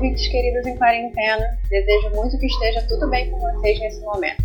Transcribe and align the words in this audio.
ouvintes 0.00 0.28
queridos 0.28 0.66
em 0.66 0.76
quarentena. 0.78 1.44
Desejo 1.68 2.16
muito 2.16 2.38
que 2.38 2.46
esteja 2.46 2.80
tudo 2.88 3.10
bem 3.10 3.30
com 3.30 3.38
vocês 3.38 3.78
nesse 3.80 4.00
momento. 4.00 4.42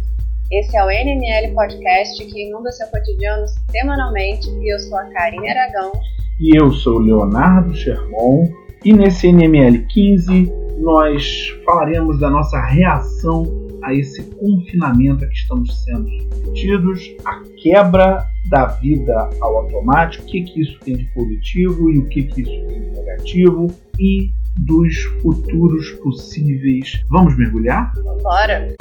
Esse 0.51 0.75
é 0.75 0.83
o 0.83 0.89
NML 0.89 1.53
Podcast 1.53 2.25
que 2.25 2.47
inunda 2.47 2.69
seu 2.73 2.85
cotidiano 2.87 3.45
semanalmente 3.71 4.49
e 4.49 4.73
eu 4.73 4.77
sou 4.79 4.97
a 4.97 5.05
Karine 5.05 5.49
Aragão. 5.49 5.93
E 6.41 6.61
eu 6.61 6.73
sou 6.73 6.99
Leonardo 6.99 7.73
Sherman. 7.73 8.53
E 8.83 8.91
nesse 8.91 9.31
NML 9.31 9.87
15 9.87 10.51
nós 10.79 11.47
falaremos 11.63 12.19
da 12.19 12.29
nossa 12.29 12.59
reação 12.59 13.45
a 13.81 13.93
esse 13.93 14.23
confinamento 14.23 15.23
a 15.23 15.27
que 15.27 15.35
estamos 15.35 15.83
sendo 15.85 16.09
submetidos, 16.09 17.15
a 17.23 17.41
quebra 17.63 18.27
da 18.49 18.65
vida 18.65 19.29
ao 19.39 19.57
automático, 19.59 20.25
o 20.25 20.27
que, 20.27 20.41
que 20.41 20.61
isso 20.61 20.77
tem 20.81 20.97
de 20.97 21.05
positivo 21.13 21.89
e 21.89 21.99
o 21.99 22.09
que, 22.09 22.23
que 22.23 22.41
isso 22.41 22.67
tem 22.67 22.81
de 22.81 22.89
negativo 22.89 23.67
e 23.97 24.31
dos 24.57 25.03
futuros 25.21 25.91
possíveis. 26.01 27.03
Vamos 27.09 27.37
mergulhar? 27.37 27.93
Bora! 28.21 28.75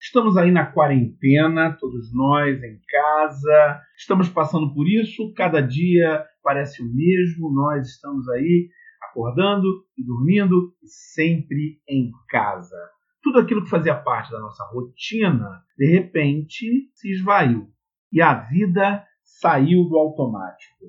Estamos 0.00 0.36
aí 0.36 0.50
na 0.50 0.66
quarentena, 0.66 1.76
todos 1.78 2.12
nós 2.14 2.62
em 2.62 2.80
casa, 2.88 3.80
estamos 3.98 4.28
passando 4.28 4.72
por 4.72 4.88
isso, 4.88 5.32
cada 5.34 5.60
dia 5.60 6.24
parece 6.42 6.82
o 6.82 6.86
mesmo, 6.86 7.52
nós 7.52 7.86
estamos 7.86 8.26
aí 8.30 8.68
acordando 9.02 9.66
e 9.96 10.04
dormindo 10.04 10.72
e 10.82 10.88
sempre 10.88 11.80
em 11.88 12.10
casa. 12.28 12.76
Tudo 13.22 13.40
aquilo 13.40 13.62
que 13.62 13.70
fazia 13.70 13.94
parte 13.94 14.30
da 14.30 14.40
nossa 14.40 14.64
rotina, 14.72 15.62
de 15.76 15.90
repente, 15.90 16.90
se 16.94 17.10
esvaiu 17.10 17.75
e 18.12 18.22
a 18.22 18.34
vida 18.34 19.06
saiu 19.22 19.88
do 19.88 19.98
automático. 19.98 20.86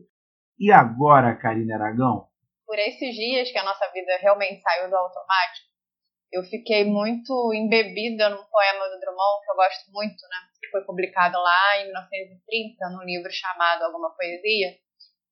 E 0.59 0.71
agora, 0.71 1.35
Karine 1.35 1.73
Aragão? 1.73 2.27
Por 2.65 2.77
esses 2.79 3.15
dias 3.15 3.51
que 3.51 3.57
a 3.57 3.63
nossa 3.63 3.89
vida 3.91 4.17
realmente 4.17 4.61
saiu 4.61 4.89
do 4.89 4.95
automático, 4.95 5.67
eu 6.31 6.43
fiquei 6.43 6.83
muito 6.83 7.53
embebida 7.53 8.29
num 8.29 8.43
poema 8.43 8.89
do 8.89 8.99
Drummond 8.99 9.45
que 9.45 9.51
eu 9.51 9.55
gosto 9.55 9.91
muito, 9.91 10.21
né? 10.27 10.37
Que 10.59 10.69
foi 10.69 10.83
publicado 10.83 11.37
lá 11.37 11.77
em 11.77 11.85
1930 11.85 12.89
num 12.89 13.03
livro 13.03 13.31
chamado 13.31 13.83
Alguma 13.83 14.13
Poesia, 14.15 14.77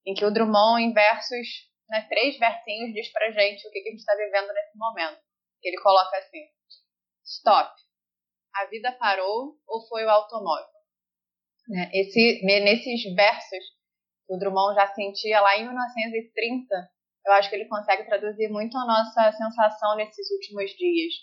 em 0.06 0.14
que 0.14 0.24
o 0.24 0.32
Drummond, 0.32 0.84
em 0.84 0.94
versos, 0.94 1.48
né, 1.90 2.06
três 2.08 2.38
versinhos, 2.38 2.94
diz 2.94 3.12
pra 3.12 3.32
gente 3.32 3.68
o 3.68 3.72
que, 3.72 3.82
que 3.82 3.90
a 3.90 3.92
gente 3.92 4.00
está 4.00 4.16
vivendo 4.16 4.54
nesse 4.54 4.78
momento. 4.78 5.20
Ele 5.64 5.82
coloca 5.82 6.18
assim: 6.18 6.46
Stop. 7.26 7.74
A 8.56 8.66
vida 8.68 8.92
parou 8.94 9.58
ou 9.68 9.88
foi 9.88 10.06
o 10.06 10.10
automóvel? 10.10 10.75
Né? 11.68 11.90
Esse, 11.94 12.42
nesses 12.44 13.16
versos, 13.16 13.64
o 14.30 14.38
Drummond 14.38 14.76
já 14.76 14.88
sentia 14.88 15.42
lá 15.42 15.58
em 15.58 15.64
1930 15.64 16.96
eu 17.26 17.34
acho 17.34 17.50
que 17.50 17.56
ele 17.56 17.68
consegue 17.68 18.06
traduzir 18.06 18.50
muito 18.50 18.78
a 18.78 18.86
nossa 18.86 19.32
sensação 19.32 19.96
nesses 19.96 20.30
últimos 20.30 20.70
dias. 20.72 21.14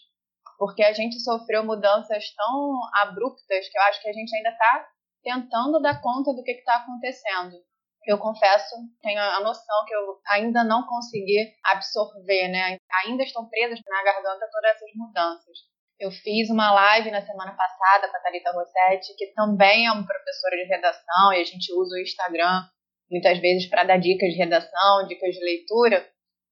Porque 0.59 0.83
a 0.83 0.93
gente 0.93 1.21
sofreu 1.21 1.65
mudanças 1.65 2.25
tão 2.35 2.81
abruptas 2.95 3.69
que 3.69 3.79
eu 3.79 3.83
acho 3.83 4.03
que 4.03 4.09
a 4.09 4.13
gente 4.13 4.35
ainda 4.35 4.51
está 4.51 4.89
tentando 5.23 5.81
dar 5.81 6.03
conta 6.03 6.35
do 6.35 6.43
que 6.43 6.51
está 6.51 6.77
acontecendo. 6.77 7.57
Eu 8.05 8.19
confesso, 8.19 8.75
tenho 9.01 9.21
a 9.21 9.41
noção 9.41 9.85
que 9.87 9.95
eu 9.95 10.21
ainda 10.27 10.65
não 10.65 10.85
consegui 10.87 11.55
absorver, 11.65 12.49
né? 12.49 12.77
Ainda 13.05 13.23
estão 13.23 13.49
presas 13.49 13.79
na 13.87 14.03
garganta 14.03 14.49
todas 14.51 14.71
essas 14.73 14.91
mudanças. 14.97 15.59
Eu 16.03 16.11
fiz 16.11 16.51
uma 16.51 16.73
live 16.73 17.13
na 17.13 17.25
semana 17.25 17.55
passada 17.55 18.09
com 18.09 18.17
a 18.17 18.21
Thalita 18.21 18.51
Rossetti, 18.51 19.15
que 19.17 19.33
também 19.35 19.87
é 19.87 19.93
uma 19.93 20.05
professora 20.05 20.57
de 20.57 20.65
redação, 20.65 21.33
e 21.33 21.41
a 21.41 21.45
gente 21.45 21.73
usa 21.73 21.95
o 21.95 22.01
Instagram 22.01 22.67
muitas 23.09 23.39
vezes 23.39 23.71
para 23.71 23.85
dar 23.85 23.99
dicas 23.99 24.31
de 24.31 24.37
redação, 24.37 25.07
dicas 25.07 25.33
de 25.33 25.45
leitura. 25.45 26.05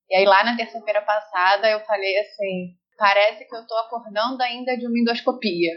E 0.08 0.14
aí 0.14 0.25
lá 0.25 0.44
na 0.44 0.56
terça-feira 0.56 1.02
passada 1.02 1.69
eu 1.69 1.80
falei 1.80 2.16
assim, 2.20 2.76
parece 2.97 3.44
que 3.44 3.56
eu 3.56 3.62
estou 3.62 3.76
acordando 3.78 4.41
ainda 4.41 4.76
de 4.76 4.86
uma 4.86 4.97
endoscopia. 4.97 5.72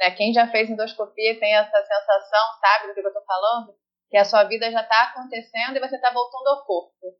Né? 0.00 0.10
Quem 0.10 0.32
já 0.32 0.48
fez 0.48 0.68
endoscopia 0.68 1.38
tem 1.38 1.54
essa 1.54 1.80
sensação, 1.80 2.58
sabe 2.58 2.88
do 2.88 2.94
que 2.94 3.06
eu 3.06 3.06
estou 3.06 3.24
falando? 3.24 3.72
Que 4.10 4.16
a 4.16 4.24
sua 4.24 4.42
vida 4.42 4.68
já 4.68 4.80
está 4.80 5.04
acontecendo 5.04 5.76
e 5.76 5.80
você 5.80 5.94
está 5.94 6.10
voltando 6.10 6.48
ao 6.48 6.66
corpo. 6.66 7.14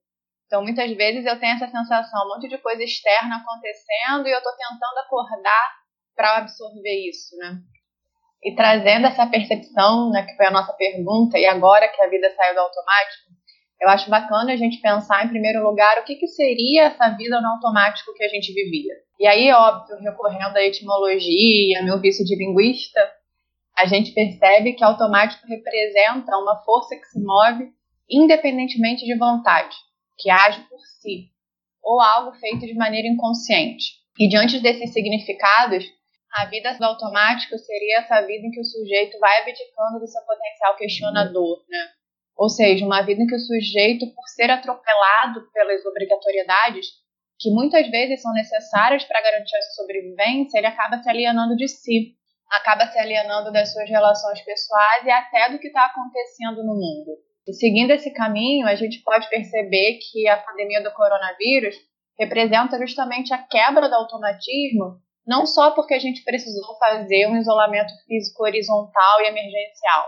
Então, 0.47 0.63
muitas 0.63 0.91
vezes 0.97 1.25
eu 1.25 1.39
tenho 1.39 1.55
essa 1.55 1.69
sensação, 1.69 2.27
um 2.27 2.35
monte 2.35 2.49
de 2.49 2.59
coisa 2.59 2.83
externa 2.83 3.37
acontecendo 3.37 4.27
e 4.27 4.33
eu 4.33 4.39
estou 4.39 4.53
tentando 4.57 4.99
acordar 4.99 5.82
para 6.15 6.39
absorver 6.39 7.09
isso, 7.09 7.37
né? 7.37 7.59
E 8.45 8.55
trazendo 8.55 9.07
essa 9.07 9.27
percepção, 9.27 10.11
né, 10.11 10.25
que 10.25 10.37
foi 10.37 10.47
a 10.47 10.51
nossa 10.51 10.73
pergunta, 10.73 11.39
e 11.39 11.47
agora 11.47 11.89
que 11.89 12.03
a 12.03 12.09
vida 12.09 12.29
saiu 12.35 12.55
do 12.55 12.61
automático, 12.61 13.31
eu 13.81 13.89
acho 13.89 14.11
bacana 14.11 14.53
a 14.53 14.57
gente 14.57 14.81
pensar, 14.81 15.25
em 15.25 15.29
primeiro 15.29 15.63
lugar, 15.63 15.99
o 15.99 16.05
que, 16.05 16.17
que 16.17 16.27
seria 16.29 16.85
essa 16.85 17.11
vida 17.11 17.41
no 17.41 17.49
automático 17.49 18.15
que 18.15 18.25
a 18.25 18.29
gente 18.29 18.53
vivia. 18.53 18.95
E 19.19 19.27
aí, 19.27 19.53
óbvio, 19.53 19.99
recorrendo 19.99 20.57
à 20.57 20.63
etimologia, 20.63 21.83
meu 21.83 22.01
vício 22.01 22.25
de 22.25 22.37
linguista, 22.37 23.01
a 23.77 23.87
gente 23.87 24.13
percebe 24.13 24.75
que 24.75 24.85
automático 24.85 25.47
representa 25.47 26.37
uma 26.37 26.63
força 26.65 26.95
que 26.97 27.07
se 27.07 27.21
move 27.21 27.71
independentemente 28.09 29.05
de 29.05 29.17
vontade, 29.17 29.75
que 30.19 30.31
age 30.31 30.61
por 30.69 30.79
si, 31.01 31.31
ou 31.83 32.01
algo 32.01 32.37
feito 32.39 32.67
de 32.67 32.75
maneira 32.75 33.09
inconsciente. 33.09 33.95
E 34.19 34.29
diante 34.29 34.61
desses 34.61 34.93
significados, 34.93 35.85
a 36.33 36.47
vida 36.47 36.73
do 36.79 36.85
automático 36.85 37.59
seria 37.59 37.99
essa 37.99 38.21
vida 38.23 38.47
em 38.47 38.51
que 38.51 38.61
o 38.61 38.65
sujeito 38.65 39.19
vai 39.19 39.43
abdicando 39.43 40.01
do 40.01 40.07
seu 40.07 40.23
potencial 40.23 40.77
questionador, 40.77 41.63
né? 41.69 41.89
Ou 42.37 42.49
seja, 42.49 42.87
uma 42.87 43.03
vida 43.03 43.23
em 43.23 43.27
que 43.27 43.35
o 43.35 43.39
sujeito, 43.39 44.07
por 44.15 44.27
ser 44.29 44.51
atropelado 44.51 45.47
pelas 45.53 45.85
obrigatoriedades, 45.85 46.87
que 47.39 47.51
muitas 47.51 47.91
vezes 47.91 48.23
são 48.23 48.33
necessárias 48.33 49.05
para 49.05 49.21
garantir 49.21 49.57
a 49.57 49.63
sobrevivência, 49.75 50.59
ele 50.59 50.67
acaba 50.67 51.03
se 51.03 51.11
alienando 51.11 51.55
de 51.55 51.69
si, 51.69 52.15
acaba 52.51 52.87
se 52.87 52.99
alienando 52.99 53.53
das 53.53 53.73
suas 53.73 53.89
relações 53.89 54.41
pessoais 54.43 55.05
e 55.05 55.11
até 55.11 55.51
do 55.51 55.59
que 55.59 55.67
está 55.67 55.87
acontecendo 55.87 56.63
no 56.65 56.75
mundo. 56.75 57.19
E 57.47 57.53
seguindo 57.53 57.91
esse 57.91 58.11
caminho, 58.13 58.67
a 58.67 58.75
gente 58.75 59.03
pode 59.03 59.29
perceber 59.29 59.99
que 59.99 60.29
a 60.29 60.37
pandemia 60.37 60.83
do 60.83 60.93
coronavírus 60.93 61.75
representa 62.19 62.79
justamente 62.79 63.35
a 63.35 63.39
quebra 63.39 63.89
do 63.89 63.95
automatismo 63.95 65.01
não 65.27 65.47
só 65.47 65.71
porque 65.71 65.95
a 65.95 65.99
gente 65.99 66.25
precisou 66.25 66.77
fazer 66.79 67.27
um 67.29 67.37
isolamento 67.37 67.93
físico 68.07 68.43
horizontal 68.43 69.21
e 69.21 69.29
emergencial 69.29 70.07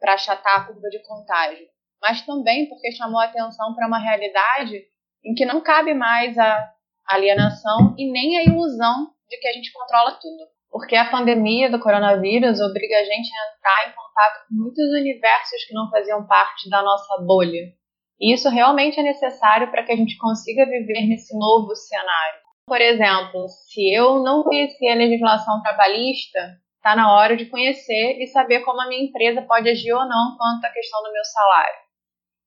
para 0.00 0.14
achatar 0.14 0.60
a 0.60 0.64
curva 0.64 0.88
de 0.88 0.98
contágio, 1.00 1.66
mas 2.00 2.22
também 2.22 2.68
porque 2.68 2.92
chamou 2.92 3.20
atenção 3.20 3.74
para 3.74 3.86
uma 3.86 3.98
realidade 3.98 4.82
em 5.24 5.34
que 5.34 5.44
não 5.44 5.60
cabe 5.60 5.94
mais 5.94 6.36
a 6.38 6.72
alienação 7.06 7.94
e 7.98 8.10
nem 8.10 8.38
a 8.38 8.44
ilusão 8.44 9.10
de 9.28 9.38
que 9.38 9.48
a 9.48 9.52
gente 9.52 9.72
controla 9.72 10.12
tudo. 10.20 10.44
Porque 10.70 10.96
a 10.96 11.10
pandemia 11.10 11.70
do 11.70 11.78
coronavírus 11.78 12.60
obriga 12.60 12.96
a 12.98 13.04
gente 13.04 13.30
a 13.32 13.54
entrar 13.54 13.88
em 13.88 13.94
contato 13.94 14.48
com 14.48 14.54
muitos 14.56 14.84
universos 15.00 15.64
que 15.66 15.72
não 15.72 15.88
faziam 15.88 16.26
parte 16.26 16.68
da 16.68 16.82
nossa 16.82 17.22
bolha. 17.22 17.72
E 18.20 18.34
isso 18.34 18.48
realmente 18.48 18.98
é 18.98 19.02
necessário 19.02 19.70
para 19.70 19.84
que 19.84 19.92
a 19.92 19.96
gente 19.96 20.16
consiga 20.18 20.66
viver 20.66 21.06
nesse 21.06 21.36
novo 21.38 21.74
cenário. 21.74 22.43
Por 22.66 22.80
exemplo, 22.80 23.46
se 23.48 23.94
eu 23.94 24.22
não 24.22 24.42
conhecia 24.42 24.94
a 24.94 24.96
legislação 24.96 25.60
trabalhista, 25.62 26.58
está 26.76 26.96
na 26.96 27.14
hora 27.14 27.36
de 27.36 27.46
conhecer 27.46 28.18
e 28.18 28.26
saber 28.26 28.60
como 28.60 28.80
a 28.80 28.88
minha 28.88 29.04
empresa 29.04 29.42
pode 29.42 29.68
agir 29.68 29.92
ou 29.92 30.08
não 30.08 30.36
quanto 30.36 30.64
à 30.64 30.70
questão 30.70 31.02
do 31.02 31.12
meu 31.12 31.24
salário. 31.24 31.84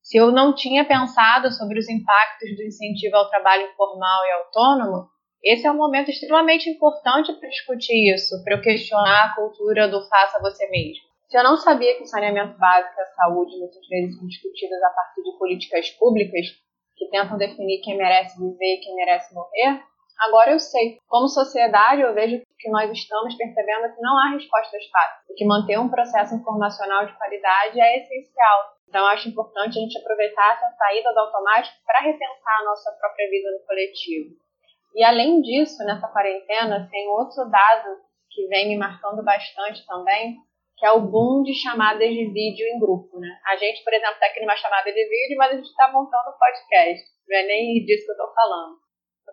Se 0.02 0.18
eu 0.18 0.32
não 0.32 0.56
tinha 0.56 0.86
pensado 0.86 1.52
sobre 1.52 1.78
os 1.80 1.88
impactos 1.88 2.56
do 2.56 2.64
incentivo 2.64 3.16
ao 3.16 3.30
trabalho 3.30 3.70
informal 3.70 4.26
e 4.26 4.32
autônomo, 4.32 5.08
esse 5.44 5.68
é 5.68 5.72
um 5.72 5.78
momento 5.78 6.10
extremamente 6.10 6.68
importante 6.68 7.32
para 7.34 7.50
discutir 7.50 8.14
isso, 8.14 8.44
para 8.44 8.56
eu 8.56 8.62
questionar 8.62 9.26
a 9.26 9.36
cultura 9.36 9.88
do 9.88 10.02
faça 10.10 10.42
você 10.42 10.68
mesmo. 10.70 11.04
Se 11.30 11.38
eu 11.38 11.44
não 11.44 11.58
sabia 11.58 11.96
que 11.98 12.06
saneamento 12.08 12.58
básico 12.58 12.96
e 12.98 13.02
a 13.02 13.06
saúde 13.06 13.58
muitas 13.60 13.88
vezes 13.88 14.18
são 14.18 14.28
discutidas 14.28 14.82
a 14.82 14.90
partir 14.90 15.24
de 15.24 15.38
políticas 15.38 15.90
públicas 15.92 16.48
que 16.96 17.10
tentam 17.10 17.38
definir 17.38 17.82
quem 17.82 17.98
merece 17.98 18.40
viver 18.40 18.76
e 18.76 18.80
quem 18.80 18.96
merece 18.96 19.34
morrer, 19.36 19.84
Agora 20.18 20.52
eu 20.52 20.60
sei. 20.60 20.98
Como 21.08 21.28
sociedade, 21.28 22.02
eu 22.02 22.14
vejo 22.14 22.42
que 22.58 22.70
nós 22.70 22.92
estamos 22.92 23.36
percebendo 23.36 23.94
que 23.94 24.02
não 24.02 24.18
há 24.18 24.32
respostas 24.32 24.84
fáceis, 24.90 25.38
que 25.38 25.46
manter 25.46 25.80
um 25.80 25.90
processo 25.90 26.34
informacional 26.34 27.06
de 27.06 27.16
qualidade 27.16 27.80
é 27.80 28.00
essencial. 28.00 28.74
Então, 28.88 29.02
eu 29.02 29.08
acho 29.08 29.30
importante 29.30 29.78
a 29.78 29.82
gente 29.82 29.98
aproveitar 30.00 30.56
essa 30.56 30.76
saída 30.76 31.14
do 31.14 31.20
automático 31.20 31.76
para 31.86 32.02
repensar 32.02 32.60
a 32.62 32.66
nossa 32.66 32.92
própria 33.00 33.30
vida 33.30 33.52
no 33.52 33.66
coletivo. 33.68 34.36
E 34.96 35.04
além 35.04 35.42
disso, 35.42 35.84
nessa 35.84 36.08
quarentena, 36.08 36.88
tem 36.90 37.08
outro 37.10 37.46
dado 37.52 37.98
que 38.32 38.48
vem 38.48 38.70
me 38.70 38.78
marcando 38.78 39.24
bastante 39.24 39.86
também, 39.86 40.38
que 40.78 40.86
é 40.86 40.92
o 40.92 41.02
boom 41.02 41.44
de 41.44 41.54
chamadas 41.54 42.10
de 42.10 42.32
vídeo 42.32 42.66
em 42.66 42.80
grupo, 42.80 43.20
né? 43.20 43.40
A 43.46 43.56
gente, 43.56 43.84
por 43.84 43.94
exemplo, 43.94 44.14
está 44.14 44.26
aqui 44.28 44.40
numa 44.40 44.56
chamada 44.56 44.92
de 44.92 45.10
vídeo, 45.10 45.38
mas 45.38 45.52
a 45.52 45.56
gente 45.58 45.70
está 45.70 45.92
montando 45.92 46.30
um 46.30 46.38
podcast. 46.40 47.06
Não 47.28 47.38
é 47.38 47.44
nem 47.44 47.86
disso 47.86 48.06
que 48.06 48.12
eu 48.12 48.16
estou 48.16 48.34
falando 48.34 48.87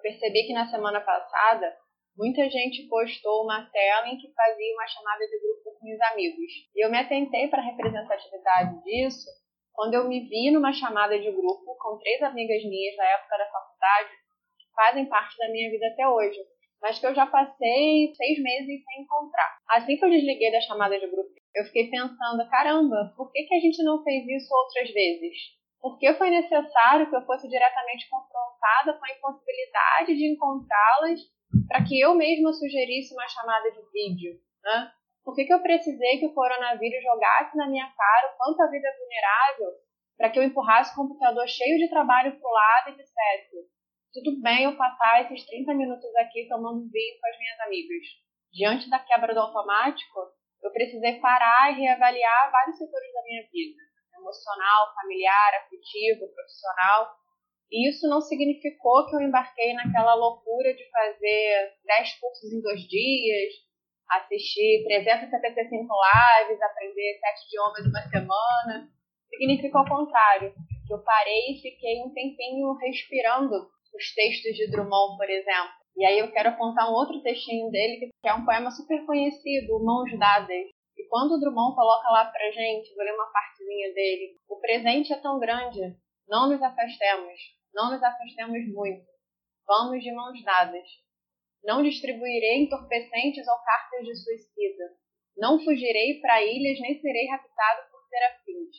percebi 0.04 0.46
que 0.46 0.52
na 0.52 0.68
semana 0.68 1.00
passada 1.00 1.74
muita 2.14 2.44
gente 2.50 2.86
postou 2.88 3.44
uma 3.44 3.64
tela 3.72 4.06
em 4.08 4.18
que 4.18 4.30
fazia 4.34 4.74
uma 4.74 4.86
chamada 4.86 5.26
de 5.26 5.40
grupo 5.40 5.80
com 5.80 5.92
os 5.92 6.00
amigos. 6.12 6.52
E 6.76 6.84
eu 6.84 6.90
me 6.90 6.98
atentei 6.98 7.48
para 7.48 7.62
a 7.62 7.64
representatividade 7.64 8.84
disso 8.84 9.26
quando 9.72 9.94
eu 9.94 10.06
me 10.06 10.20
vi 10.28 10.52
numa 10.52 10.72
chamada 10.72 11.18
de 11.18 11.32
grupo 11.32 11.74
com 11.80 11.98
três 11.98 12.22
amigas 12.22 12.62
minhas 12.62 12.94
da 12.96 13.04
época 13.04 13.38
da 13.38 13.50
faculdade, 13.50 14.10
que 14.58 14.66
fazem 14.76 15.06
parte 15.06 15.36
da 15.38 15.48
minha 15.48 15.68
vida 15.68 15.88
até 15.88 16.06
hoje, 16.06 16.38
mas 16.80 16.98
que 16.98 17.06
eu 17.06 17.14
já 17.14 17.26
passei 17.26 18.14
seis 18.14 18.38
meses 18.40 18.84
sem 18.84 19.02
encontrar. 19.02 19.56
Assim 19.70 19.96
que 19.96 20.04
eu 20.04 20.10
desliguei 20.10 20.52
da 20.52 20.60
chamada 20.60 21.00
de 21.00 21.06
grupo, 21.08 21.30
eu 21.56 21.64
fiquei 21.64 21.90
pensando, 21.90 22.48
caramba, 22.50 23.12
por 23.16 23.32
que, 23.32 23.42
que 23.42 23.54
a 23.54 23.58
gente 23.58 23.82
não 23.82 24.04
fez 24.04 24.24
isso 24.28 24.54
outras 24.54 24.92
vezes? 24.92 25.36
Por 25.84 25.98
que 25.98 26.14
foi 26.14 26.30
necessário 26.30 27.10
que 27.10 27.14
eu 27.14 27.26
fosse 27.26 27.46
diretamente 27.46 28.08
confrontada 28.08 28.94
com 28.94 29.04
a 29.04 29.12
impossibilidade 29.12 30.16
de 30.16 30.32
encontrá-las 30.32 31.20
para 31.68 31.84
que 31.84 32.00
eu 32.00 32.14
mesma 32.14 32.54
sugerisse 32.54 33.12
uma 33.12 33.28
chamada 33.28 33.70
de 33.70 33.82
vídeo? 33.92 34.40
Né? 34.64 34.90
Por 35.22 35.34
que, 35.34 35.44
que 35.44 35.52
eu 35.52 35.60
precisei 35.60 36.20
que 36.20 36.24
o 36.24 36.32
coronavírus 36.32 37.02
jogasse 37.02 37.54
na 37.54 37.68
minha 37.68 37.84
cara 37.84 38.32
o 38.32 38.36
quanto 38.38 38.62
a 38.62 38.70
vida 38.70 38.88
é 38.88 38.96
vulnerável 38.96 39.68
para 40.16 40.30
que 40.30 40.38
eu 40.38 40.42
empurrasse 40.42 40.90
o 40.94 40.96
computador 40.96 41.46
cheio 41.46 41.76
de 41.76 41.90
trabalho 41.90 42.34
para 42.40 42.48
o 42.48 42.54
lado 42.54 42.88
e 42.88 42.96
dissesse: 42.96 43.68
tudo 44.14 44.40
bem 44.40 44.64
eu 44.64 44.78
passar 44.78 45.20
esses 45.20 45.44
30 45.44 45.74
minutos 45.74 46.16
aqui 46.16 46.48
tomando 46.48 46.88
vinho 46.88 47.20
com 47.20 47.28
as 47.28 47.38
minhas 47.38 47.60
amigas? 47.60 48.06
Diante 48.50 48.88
da 48.88 49.00
quebra 49.00 49.34
do 49.34 49.40
automático, 49.40 50.32
eu 50.62 50.72
precisei 50.72 51.20
parar 51.20 51.72
e 51.72 51.82
reavaliar 51.82 52.50
vários 52.50 52.78
setores 52.78 53.12
da 53.12 53.22
minha 53.24 53.42
vida: 53.52 53.93
emocional, 54.24 54.94
familiar, 54.96 55.60
afetivo, 55.60 56.32
profissional. 56.32 57.12
E 57.70 57.88
isso 57.88 58.08
não 58.08 58.20
significou 58.20 59.06
que 59.06 59.16
eu 59.16 59.20
embarquei 59.20 59.74
naquela 59.74 60.14
loucura 60.14 60.72
de 60.72 60.88
fazer 60.90 61.72
10 61.84 62.20
cursos 62.20 62.52
em 62.52 62.62
dois 62.62 62.80
dias, 62.88 63.52
assistir 64.10 64.84
375 64.84 65.68
lives, 65.68 66.62
aprender 66.62 67.18
sete 67.20 67.46
idiomas 67.48 67.84
em 67.84 67.88
uma 67.88 68.02
semana. 68.08 68.88
Significa 69.28 69.78
ao 69.78 69.88
contrário, 69.88 70.54
que 70.86 70.94
eu 70.94 71.02
parei 71.02 71.52
e 71.52 71.60
fiquei 71.60 72.02
um 72.02 72.12
tempinho 72.12 72.72
respirando 72.74 73.54
os 73.94 74.14
textos 74.14 74.56
de 74.56 74.70
Drummond, 74.70 75.16
por 75.16 75.28
exemplo. 75.28 75.84
E 75.96 76.04
aí 76.04 76.18
eu 76.18 76.30
quero 76.32 76.50
apontar 76.50 76.90
um 76.90 76.94
outro 76.94 77.22
textinho 77.22 77.70
dele, 77.70 78.10
que 78.20 78.28
é 78.28 78.34
um 78.34 78.44
poema 78.44 78.70
super 78.70 79.04
conhecido, 79.06 79.82
Mãos 79.82 80.10
Dadas. 80.18 80.73
E 80.96 81.08
quando 81.08 81.32
o 81.32 81.40
Drummond 81.40 81.74
coloca 81.74 82.08
lá 82.08 82.26
pra 82.26 82.50
gente, 82.50 82.94
vou 82.94 83.04
ler 83.04 83.14
uma 83.14 83.32
partezinha 83.32 83.92
dele, 83.92 84.38
o 84.48 84.60
presente 84.60 85.12
é 85.12 85.16
tão 85.16 85.38
grande, 85.38 85.96
não 86.28 86.48
nos 86.48 86.62
afastemos, 86.62 87.40
não 87.74 87.90
nos 87.90 88.02
afastemos 88.02 88.66
muito. 88.72 89.04
Vamos 89.66 90.02
de 90.02 90.12
mãos 90.12 90.42
dadas. 90.44 90.86
Não 91.64 91.82
distribuirei 91.82 92.62
entorpecentes 92.62 93.48
ou 93.48 93.56
cartas 93.64 94.06
de 94.06 94.14
suicida. 94.14 94.84
Não 95.36 95.58
fugirei 95.58 96.20
para 96.20 96.42
ilhas 96.42 96.78
nem 96.80 97.00
serei 97.00 97.26
raptado 97.28 97.90
por 97.90 98.06
serafins. 98.08 98.76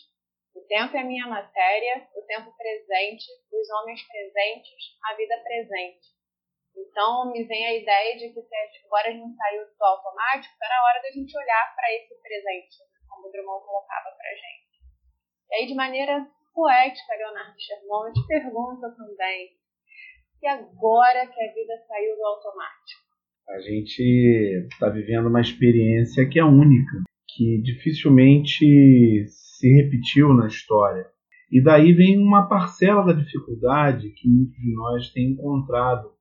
O 0.55 0.61
tempo 0.61 0.95
é 0.95 1.03
minha 1.03 1.27
matéria, 1.27 2.07
o 2.15 2.21
tempo 2.21 2.55
presente, 2.55 3.25
os 3.51 3.69
homens 3.71 4.01
presentes, 4.07 4.97
a 5.03 5.15
vida 5.15 5.37
presente. 5.43 6.14
Então 6.75 7.31
me 7.31 7.43
vem 7.45 7.65
a 7.65 7.77
ideia 7.77 8.17
de 8.17 8.33
que 8.33 8.41
se 8.41 8.55
agora 8.85 9.09
a 9.09 9.11
gente 9.11 9.35
saiu 9.35 9.63
do 9.65 9.85
automático, 9.85 10.53
está 10.53 10.67
na 10.67 10.83
hora 10.83 11.01
da 11.01 11.11
gente 11.11 11.37
olhar 11.37 11.75
para 11.75 11.93
esse 11.93 12.13
presente, 12.21 12.77
como 13.07 13.27
o 13.27 13.31
Drummond 13.31 13.65
colocava 13.65 14.15
para 14.15 14.35
gente. 14.35 14.75
E 15.49 15.55
aí, 15.55 15.67
de 15.67 15.75
maneira 15.75 16.27
poética, 16.53 17.15
Leonardo 17.15 17.55
Sherman, 17.59 18.07
eu 18.07 18.13
te 18.13 18.27
pergunto 18.27 18.95
também, 18.95 19.55
e 20.41 20.47
agora 20.47 21.27
que 21.27 21.41
a 21.41 21.53
vida 21.53 21.73
saiu 21.87 22.15
do 22.15 22.25
automático? 22.25 23.05
A 23.49 23.59
gente 23.59 24.67
está 24.71 24.89
vivendo 24.89 25.27
uma 25.27 25.41
experiência 25.41 26.27
que 26.27 26.39
é 26.39 26.43
única, 26.43 27.03
que 27.27 27.61
dificilmente 27.61 29.27
se 29.27 29.67
repetiu 29.81 30.33
na 30.33 30.47
história. 30.47 31.05
E 31.51 31.63
daí 31.63 31.93
vem 31.93 32.17
uma 32.17 32.49
parcela 32.49 33.05
da 33.05 33.13
dificuldade 33.13 34.09
que 34.11 34.27
muitos 34.27 34.55
de 34.55 34.73
nós 34.73 35.11
têm 35.11 35.31
encontrado 35.31 36.14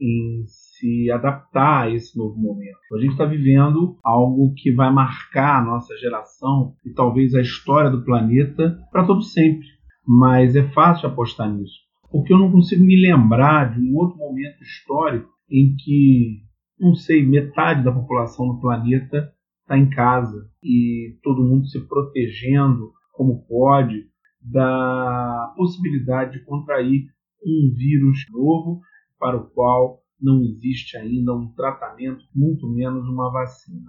em 0.00 0.44
se 0.46 1.10
adaptar 1.10 1.84
a 1.84 1.90
esse 1.90 2.16
novo 2.16 2.38
momento. 2.38 2.78
A 2.96 3.00
gente 3.00 3.12
está 3.12 3.24
vivendo 3.24 3.98
algo 4.02 4.54
que 4.56 4.72
vai 4.72 4.92
marcar 4.92 5.60
a 5.60 5.64
nossa 5.64 5.96
geração 5.98 6.74
e 6.84 6.90
talvez 6.92 7.34
a 7.34 7.40
história 7.40 7.90
do 7.90 8.04
planeta 8.04 8.78
para 8.90 9.06
todo 9.06 9.22
sempre. 9.22 9.66
Mas 10.06 10.56
é 10.56 10.62
fácil 10.70 11.08
apostar 11.08 11.52
nisso 11.52 11.90
porque 12.10 12.32
eu 12.32 12.38
não 12.38 12.50
consigo 12.50 12.84
me 12.84 13.00
lembrar 13.00 13.72
de 13.72 13.80
um 13.80 13.96
outro 13.96 14.18
momento 14.18 14.62
histórico 14.62 15.30
em 15.48 15.74
que, 15.76 16.42
não 16.78 16.94
sei, 16.94 17.24
metade 17.24 17.84
da 17.84 17.92
população 17.92 18.48
do 18.48 18.60
planeta 18.60 19.32
está 19.62 19.78
em 19.78 19.88
casa 19.88 20.48
e 20.62 21.16
todo 21.22 21.44
mundo 21.44 21.66
se 21.66 21.80
protegendo 21.86 22.92
como 23.12 23.46
pode 23.46 24.08
da 24.42 25.52
possibilidade 25.56 26.38
de 26.38 26.44
contrair 26.44 27.06
um 27.44 27.72
vírus 27.76 28.24
novo 28.30 28.80
para 29.20 29.36
o 29.36 29.48
qual 29.50 30.02
não 30.20 30.42
existe 30.42 30.96
ainda 30.96 31.32
um 31.32 31.52
tratamento, 31.52 32.24
muito 32.34 32.68
menos 32.68 33.06
uma 33.06 33.30
vacina. 33.30 33.86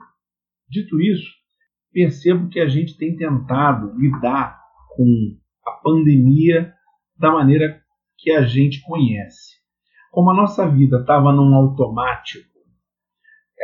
Dito 0.70 1.02
isso, 1.02 1.32
percebo 1.92 2.50
que 2.50 2.60
a 2.60 2.68
gente 2.68 2.98
tem 2.98 3.16
tentado 3.16 3.98
lidar 3.98 4.62
com 4.96 5.38
a 5.66 5.72
pandemia 5.72 6.74
da 7.18 7.32
maneira 7.32 7.82
que 8.18 8.32
a 8.32 8.44
gente 8.44 8.82
conhece. 8.82 9.60
Como 10.12 10.30
a 10.30 10.36
nossa 10.36 10.70
vida 10.70 11.00
estava 11.00 11.32
num 11.32 11.56
automático, 11.56 12.52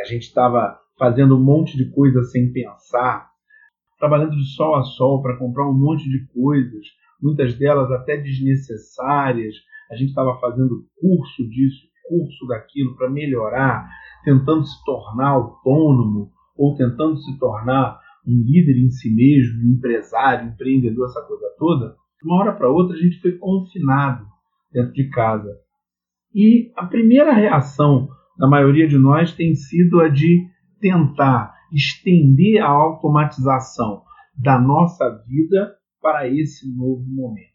a 0.00 0.04
gente 0.04 0.22
estava 0.22 0.78
fazendo 0.98 1.36
um 1.36 1.42
monte 1.42 1.76
de 1.76 1.90
coisas 1.90 2.30
sem 2.32 2.52
pensar, 2.52 3.30
trabalhando 3.98 4.36
de 4.36 4.44
sol 4.54 4.76
a 4.76 4.82
sol 4.82 5.22
para 5.22 5.36
comprar 5.38 5.68
um 5.68 5.74
monte 5.74 6.08
de 6.08 6.26
coisas, 6.32 6.86
muitas 7.20 7.54
delas 7.54 7.90
até 7.90 8.16
desnecessárias. 8.16 9.54
A 9.90 9.96
gente 9.96 10.10
estava 10.10 10.38
fazendo 10.38 10.86
curso 11.00 11.48
disso, 11.48 11.86
curso 12.08 12.46
daquilo 12.46 12.96
para 12.96 13.10
melhorar, 13.10 13.88
tentando 14.24 14.64
se 14.64 14.84
tornar 14.84 15.28
autônomo 15.28 16.30
ou 16.56 16.76
tentando 16.76 17.16
se 17.18 17.38
tornar 17.38 18.00
um 18.26 18.42
líder 18.42 18.78
em 18.78 18.90
si 18.90 19.14
mesmo, 19.14 19.62
um 19.62 19.76
empresário, 19.76 20.48
empreendedor, 20.48 21.06
essa 21.06 21.22
coisa 21.22 21.46
toda. 21.58 21.96
De 22.20 22.28
uma 22.28 22.40
hora 22.40 22.52
para 22.52 22.68
outra 22.68 22.96
a 22.96 23.00
gente 23.00 23.20
foi 23.20 23.32
confinado 23.38 24.26
dentro 24.72 24.92
de 24.92 25.08
casa. 25.08 25.56
E 26.34 26.70
a 26.76 26.84
primeira 26.84 27.32
reação 27.32 28.08
da 28.38 28.46
maioria 28.46 28.86
de 28.86 28.98
nós 28.98 29.32
tem 29.32 29.54
sido 29.54 30.00
a 30.00 30.08
de 30.08 30.46
tentar 30.80 31.54
estender 31.72 32.62
a 32.62 32.68
automatização 32.68 34.02
da 34.36 34.60
nossa 34.60 35.08
vida 35.26 35.74
para 36.00 36.28
esse 36.28 36.70
novo 36.76 37.04
momento. 37.06 37.47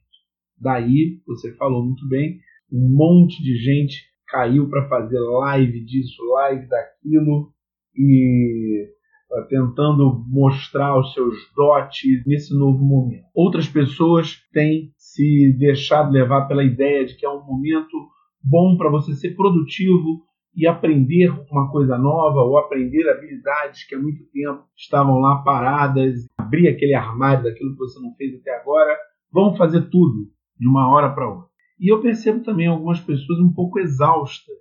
Daí, 0.63 1.21
você 1.27 1.53
falou 1.55 1.83
muito 1.83 2.07
bem, 2.07 2.39
um 2.71 2.89
monte 2.89 3.43
de 3.43 3.57
gente 3.57 4.01
caiu 4.29 4.69
para 4.69 4.87
fazer 4.87 5.19
live 5.19 5.83
disso, 5.83 6.23
live 6.35 6.67
daquilo 6.67 7.51
e 7.93 8.87
uh, 9.29 9.47
tentando 9.49 10.25
mostrar 10.27 10.97
os 10.97 11.13
seus 11.13 11.35
dotes 11.53 12.25
nesse 12.25 12.57
novo 12.57 12.83
momento. 12.83 13.25
Outras 13.35 13.67
pessoas 13.67 14.37
têm 14.53 14.91
se 14.97 15.53
deixado 15.59 16.11
levar 16.11 16.47
pela 16.47 16.63
ideia 16.63 17.05
de 17.05 17.15
que 17.15 17.25
é 17.25 17.29
um 17.29 17.45
momento 17.45 17.97
bom 18.41 18.77
para 18.77 18.89
você 18.89 19.13
ser 19.13 19.35
produtivo 19.35 20.23
e 20.55 20.65
aprender 20.65 21.29
uma 21.51 21.69
coisa 21.69 21.97
nova 21.97 22.39
ou 22.39 22.57
aprender 22.57 23.09
habilidades 23.09 23.85
que 23.85 23.95
há 23.95 23.99
muito 23.99 24.23
tempo 24.31 24.63
estavam 24.77 25.19
lá 25.19 25.43
paradas, 25.43 26.25
abrir 26.37 26.69
aquele 26.69 26.93
armário 26.93 27.43
daquilo 27.43 27.73
que 27.73 27.79
você 27.79 27.99
não 27.99 28.15
fez 28.15 28.33
até 28.39 28.55
agora. 28.55 28.95
Vamos 29.31 29.57
fazer 29.57 29.89
tudo 29.89 30.32
de 30.59 30.67
uma 30.67 30.89
hora 30.89 31.13
para 31.13 31.29
outra. 31.29 31.49
E 31.79 31.91
eu 31.91 32.01
percebo 32.01 32.43
também 32.43 32.67
algumas 32.67 32.99
pessoas 32.99 33.39
um 33.39 33.53
pouco 33.53 33.79
exaustas 33.79 34.57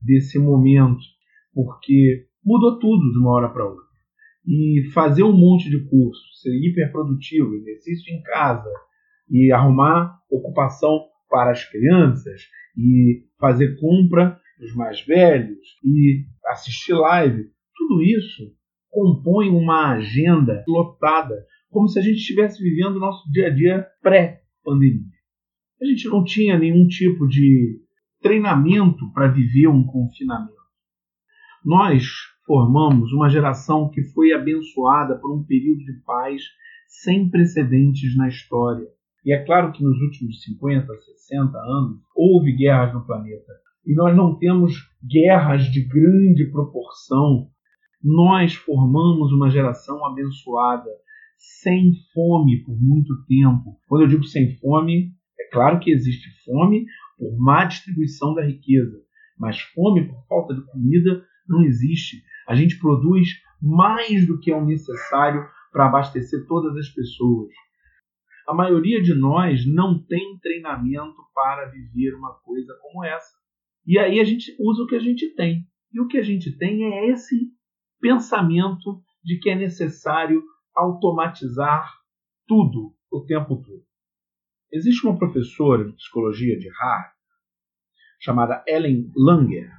desse 0.00 0.38
momento, 0.38 1.02
porque 1.54 2.26
mudou 2.44 2.78
tudo 2.78 3.12
de 3.12 3.18
uma 3.18 3.32
hora 3.32 3.48
para 3.48 3.64
outra. 3.64 3.84
E 4.46 4.90
fazer 4.92 5.22
um 5.22 5.36
monte 5.36 5.70
de 5.70 5.78
curso, 5.88 6.22
ser 6.40 6.50
hiperprodutivo, 6.50 7.54
exercício 7.54 8.12
em 8.12 8.22
casa, 8.22 8.68
e 9.30 9.50
arrumar 9.50 10.18
ocupação 10.30 11.06
para 11.28 11.52
as 11.52 11.64
crianças 11.64 12.42
e 12.76 13.24
fazer 13.40 13.78
compra 13.80 14.38
dos 14.58 14.74
mais 14.74 15.00
velhos 15.04 15.58
e 15.82 16.26
assistir 16.46 16.92
live. 16.92 17.50
Tudo 17.76 18.02
isso 18.02 18.54
compõe 18.90 19.48
uma 19.48 19.94
agenda 19.94 20.62
lotada, 20.68 21.34
como 21.70 21.88
se 21.88 21.98
a 21.98 22.02
gente 22.02 22.18
estivesse 22.18 22.62
vivendo 22.62 22.96
o 22.96 23.00
nosso 23.00 23.30
dia 23.32 23.46
a 23.46 23.50
dia 23.50 23.86
pré-pandemia. 24.02 25.11
A 25.82 25.84
gente 25.84 26.08
não 26.08 26.22
tinha 26.22 26.56
nenhum 26.56 26.86
tipo 26.86 27.26
de 27.26 27.80
treinamento 28.20 29.12
para 29.12 29.26
viver 29.26 29.66
um 29.66 29.84
confinamento. 29.84 30.54
Nós 31.64 32.04
formamos 32.46 33.12
uma 33.12 33.28
geração 33.28 33.90
que 33.90 34.00
foi 34.12 34.32
abençoada 34.32 35.18
por 35.18 35.36
um 35.36 35.42
período 35.42 35.80
de 35.80 36.00
paz 36.06 36.40
sem 36.86 37.28
precedentes 37.28 38.16
na 38.16 38.28
história. 38.28 38.86
E 39.24 39.32
é 39.32 39.44
claro 39.44 39.72
que 39.72 39.82
nos 39.82 40.00
últimos 40.02 40.40
50, 40.44 40.86
60 40.86 41.58
anos 41.58 42.00
houve 42.14 42.52
guerras 42.52 42.94
no 42.94 43.04
planeta, 43.04 43.52
e 43.84 43.92
nós 43.92 44.16
não 44.16 44.38
temos 44.38 44.74
guerras 45.04 45.64
de 45.64 45.82
grande 45.82 46.46
proporção. 46.46 47.48
Nós 48.00 48.54
formamos 48.54 49.32
uma 49.32 49.50
geração 49.50 50.06
abençoada, 50.06 50.90
sem 51.36 51.92
fome 52.14 52.62
por 52.64 52.80
muito 52.80 53.24
tempo. 53.26 53.80
Quando 53.88 54.02
eu 54.02 54.08
digo 54.08 54.24
sem 54.24 54.56
fome, 54.58 55.12
claro 55.52 55.78
que 55.78 55.90
existe 55.90 56.28
fome 56.44 56.86
por 57.16 57.38
má 57.38 57.64
distribuição 57.64 58.34
da 58.34 58.44
riqueza, 58.44 58.98
mas 59.38 59.60
fome 59.60 60.08
por 60.08 60.26
falta 60.26 60.54
de 60.54 60.64
comida 60.66 61.24
não 61.46 61.62
existe. 61.62 62.22
A 62.48 62.54
gente 62.54 62.78
produz 62.78 63.28
mais 63.60 64.26
do 64.26 64.40
que 64.40 64.50
é 64.50 64.56
o 64.56 64.64
necessário 64.64 65.46
para 65.70 65.86
abastecer 65.86 66.46
todas 66.46 66.76
as 66.76 66.88
pessoas. 66.88 67.50
A 68.48 68.54
maioria 68.54 69.00
de 69.00 69.14
nós 69.14 69.64
não 69.66 70.02
tem 70.04 70.38
treinamento 70.40 71.22
para 71.34 71.66
viver 71.66 72.14
uma 72.14 72.34
coisa 72.40 72.76
como 72.82 73.04
essa. 73.04 73.32
E 73.86 73.98
aí 73.98 74.20
a 74.20 74.24
gente 74.24 74.54
usa 74.58 74.82
o 74.82 74.86
que 74.86 74.96
a 74.96 75.00
gente 75.00 75.34
tem. 75.34 75.64
E 75.92 76.00
o 76.00 76.08
que 76.08 76.18
a 76.18 76.22
gente 76.22 76.56
tem 76.56 76.84
é 76.84 77.10
esse 77.10 77.52
pensamento 78.00 79.00
de 79.22 79.38
que 79.38 79.50
é 79.50 79.54
necessário 79.54 80.42
automatizar 80.74 81.88
tudo 82.46 82.94
o 83.10 83.20
tempo 83.24 83.62
todo. 83.62 83.91
Existe 84.72 85.06
uma 85.06 85.18
professora 85.18 85.84
de 85.84 85.92
psicologia 85.92 86.58
de 86.58 86.70
Harvard 86.70 87.12
chamada 88.18 88.64
Ellen 88.66 89.10
Langer. 89.14 89.70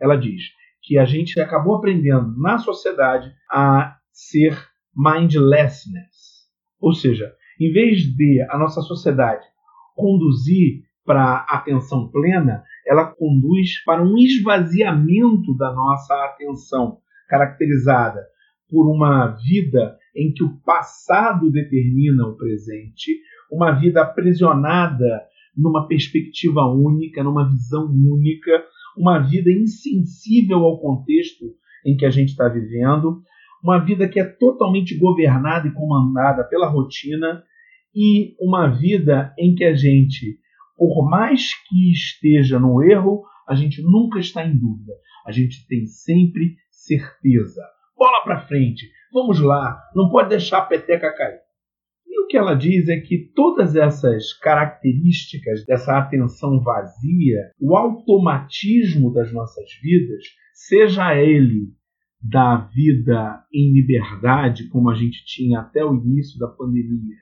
Ela 0.00 0.14
diz 0.14 0.44
que 0.82 0.96
a 0.96 1.04
gente 1.04 1.40
acabou 1.40 1.74
aprendendo 1.74 2.38
na 2.38 2.56
sociedade 2.58 3.34
a 3.50 3.98
ser 4.12 4.56
mindlessness. 4.94 6.48
Ou 6.80 6.92
seja, 6.92 7.34
em 7.58 7.72
vez 7.72 8.02
de 8.02 8.46
a 8.48 8.56
nossa 8.56 8.80
sociedade 8.82 9.44
conduzir 9.96 10.84
para 11.04 11.44
a 11.48 11.56
atenção 11.56 12.08
plena, 12.08 12.62
ela 12.86 13.06
conduz 13.06 13.82
para 13.84 14.00
um 14.00 14.16
esvaziamento 14.16 15.56
da 15.56 15.72
nossa 15.72 16.14
atenção, 16.26 16.98
caracterizada 17.28 18.24
por 18.68 18.88
uma 18.88 19.26
vida 19.26 19.98
em 20.14 20.32
que 20.32 20.44
o 20.44 20.56
passado 20.60 21.50
determina 21.50 22.26
o 22.26 22.36
presente, 22.36 23.20
uma 23.50 23.72
vida 23.72 24.02
aprisionada 24.02 25.22
numa 25.56 25.86
perspectiva 25.86 26.64
única, 26.66 27.22
numa 27.22 27.48
visão 27.48 27.86
única, 27.86 28.64
uma 28.96 29.18
vida 29.18 29.50
insensível 29.50 30.58
ao 30.58 30.80
contexto 30.80 31.46
em 31.84 31.96
que 31.96 32.06
a 32.06 32.10
gente 32.10 32.30
está 32.30 32.48
vivendo, 32.48 33.22
uma 33.62 33.78
vida 33.78 34.08
que 34.08 34.18
é 34.18 34.24
totalmente 34.24 34.96
governada 34.96 35.68
e 35.68 35.72
comandada 35.72 36.44
pela 36.44 36.68
rotina 36.68 37.42
e 37.94 38.34
uma 38.40 38.68
vida 38.68 39.34
em 39.38 39.54
que 39.54 39.64
a 39.64 39.74
gente, 39.74 40.38
por 40.76 41.08
mais 41.08 41.52
que 41.68 41.90
esteja 41.90 42.58
no 42.58 42.82
erro, 42.82 43.22
a 43.48 43.54
gente 43.54 43.82
nunca 43.82 44.18
está 44.18 44.44
em 44.44 44.56
dúvida. 44.56 44.92
A 45.26 45.32
gente 45.32 45.66
tem 45.66 45.86
sempre 45.86 46.56
certeza. 46.70 47.62
Bola 47.96 48.22
para 48.24 48.46
frente, 48.46 48.86
vamos 49.12 49.40
lá, 49.40 49.78
não 49.94 50.08
pode 50.08 50.30
deixar 50.30 50.58
a 50.58 50.66
peteca 50.66 51.14
cair. 51.14 51.49
Que 52.30 52.38
ela 52.38 52.54
diz 52.54 52.88
é 52.88 53.00
que 53.00 53.32
todas 53.34 53.74
essas 53.74 54.32
características 54.34 55.66
dessa 55.66 55.98
atenção 55.98 56.62
vazia, 56.62 57.50
o 57.58 57.76
automatismo 57.76 59.12
das 59.12 59.32
nossas 59.32 59.68
vidas, 59.82 60.22
seja 60.54 61.12
ele 61.16 61.74
da 62.22 62.58
vida 62.72 63.44
em 63.52 63.72
liberdade, 63.72 64.68
como 64.68 64.88
a 64.88 64.94
gente 64.94 65.24
tinha 65.26 65.58
até 65.58 65.84
o 65.84 65.92
início 65.92 66.38
da 66.38 66.46
pandemia, 66.46 67.16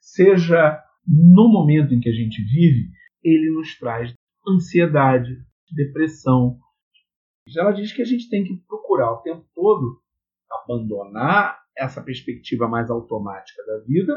seja 0.00 0.80
no 1.08 1.48
momento 1.48 1.92
em 1.92 1.98
que 1.98 2.08
a 2.08 2.14
gente 2.14 2.40
vive, 2.44 2.88
ele 3.20 3.50
nos 3.50 3.76
traz 3.76 4.14
ansiedade, 4.46 5.38
depressão. 5.74 6.56
Ela 7.56 7.72
diz 7.72 7.92
que 7.92 8.02
a 8.02 8.04
gente 8.04 8.30
tem 8.30 8.44
que 8.44 8.56
procurar 8.68 9.10
o 9.10 9.22
tempo 9.22 9.44
todo 9.52 10.00
abandonar 10.48 11.58
essa 11.76 12.00
perspectiva 12.00 12.68
mais 12.68 12.88
automática 12.90 13.60
da 13.66 13.78
vida 13.80 14.16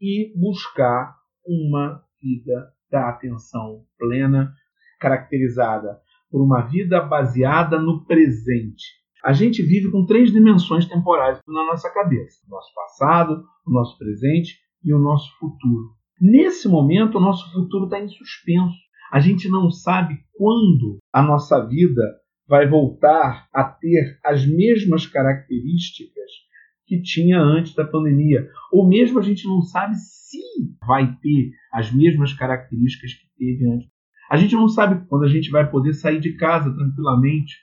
e 0.00 0.32
buscar 0.38 1.16
uma 1.46 2.02
vida 2.20 2.72
da 2.90 3.08
atenção 3.08 3.84
plena, 3.98 4.52
caracterizada 4.98 6.00
por 6.30 6.42
uma 6.42 6.62
vida 6.62 7.00
baseada 7.00 7.78
no 7.78 8.04
presente, 8.04 9.00
a 9.22 9.34
gente 9.34 9.62
vive 9.62 9.90
com 9.90 10.06
três 10.06 10.32
dimensões 10.32 10.86
temporais 10.86 11.38
na 11.46 11.66
nossa 11.66 11.90
cabeça: 11.92 12.38
o 12.46 12.50
nosso 12.50 12.72
passado, 12.74 13.44
o 13.66 13.70
nosso 13.70 13.98
presente 13.98 14.58
e 14.82 14.94
o 14.94 14.98
nosso 14.98 15.30
futuro. 15.38 15.90
Nesse 16.20 16.68
momento, 16.68 17.18
o 17.18 17.20
nosso 17.20 17.50
futuro 17.52 17.84
está 17.84 18.00
em 18.00 18.08
suspenso. 18.08 18.76
A 19.12 19.20
gente 19.20 19.48
não 19.48 19.70
sabe 19.70 20.18
quando 20.34 20.98
a 21.12 21.22
nossa 21.22 21.66
vida 21.66 22.02
vai 22.48 22.68
voltar 22.68 23.46
a 23.52 23.64
ter 23.64 24.18
as 24.24 24.46
mesmas 24.46 25.06
características 25.06 26.30
que 26.90 27.00
tinha 27.00 27.40
antes 27.40 27.72
da 27.72 27.84
pandemia. 27.84 28.48
Ou 28.72 28.88
mesmo 28.88 29.20
a 29.20 29.22
gente 29.22 29.46
não 29.46 29.62
sabe 29.62 29.94
se 29.94 30.40
vai 30.84 31.16
ter 31.22 31.52
as 31.72 31.92
mesmas 31.92 32.32
características 32.32 33.14
que 33.14 33.28
teve 33.38 33.70
antes. 33.70 33.88
A 34.28 34.36
gente 34.36 34.56
não 34.56 34.68
sabe 34.68 35.06
quando 35.08 35.24
a 35.24 35.28
gente 35.28 35.50
vai 35.50 35.70
poder 35.70 35.92
sair 35.92 36.18
de 36.18 36.36
casa 36.36 36.74
tranquilamente 36.74 37.54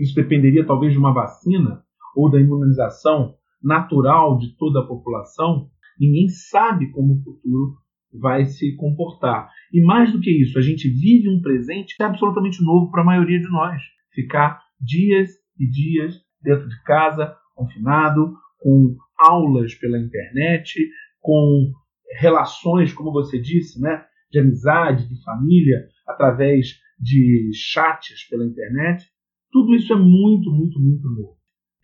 isso 0.00 0.14
dependeria 0.14 0.64
talvez 0.64 0.94
de 0.94 0.98
uma 0.98 1.12
vacina 1.12 1.82
ou 2.16 2.30
da 2.30 2.40
imunização 2.40 3.34
natural 3.62 4.38
de 4.38 4.56
toda 4.56 4.80
a 4.80 4.86
população. 4.86 5.68
Ninguém 5.98 6.26
sabe 6.30 6.90
como 6.90 7.12
o 7.12 7.22
futuro 7.22 7.76
vai 8.18 8.46
se 8.46 8.74
comportar. 8.76 9.50
E 9.70 9.82
mais 9.82 10.10
do 10.10 10.18
que 10.18 10.30
isso, 10.30 10.58
a 10.58 10.62
gente 10.62 10.88
vive 10.88 11.28
um 11.28 11.42
presente 11.42 11.94
que 11.94 12.02
é 12.02 12.06
absolutamente 12.06 12.64
novo 12.64 12.90
para 12.90 13.02
a 13.02 13.04
maioria 13.04 13.38
de 13.38 13.48
nós. 13.50 13.82
Ficar 14.14 14.62
dias 14.80 15.28
e 15.58 15.70
dias 15.70 16.14
dentro 16.42 16.66
de 16.66 16.82
casa, 16.82 17.36
confinado, 17.54 18.34
com 18.60 18.96
aulas 19.18 19.74
pela 19.74 19.98
internet, 19.98 20.78
com 21.20 21.72
relações, 22.18 22.92
como 22.92 23.12
você 23.12 23.40
disse, 23.40 23.80
né, 23.80 24.04
de 24.30 24.38
amizade, 24.38 25.08
de 25.08 25.22
família, 25.22 25.86
através 26.06 26.78
de 26.98 27.50
chats 27.54 28.28
pela 28.28 28.44
internet. 28.44 29.06
Tudo 29.50 29.74
isso 29.74 29.92
é 29.92 29.96
muito, 29.96 30.50
muito, 30.50 30.78
muito 30.80 31.08
novo. 31.08 31.36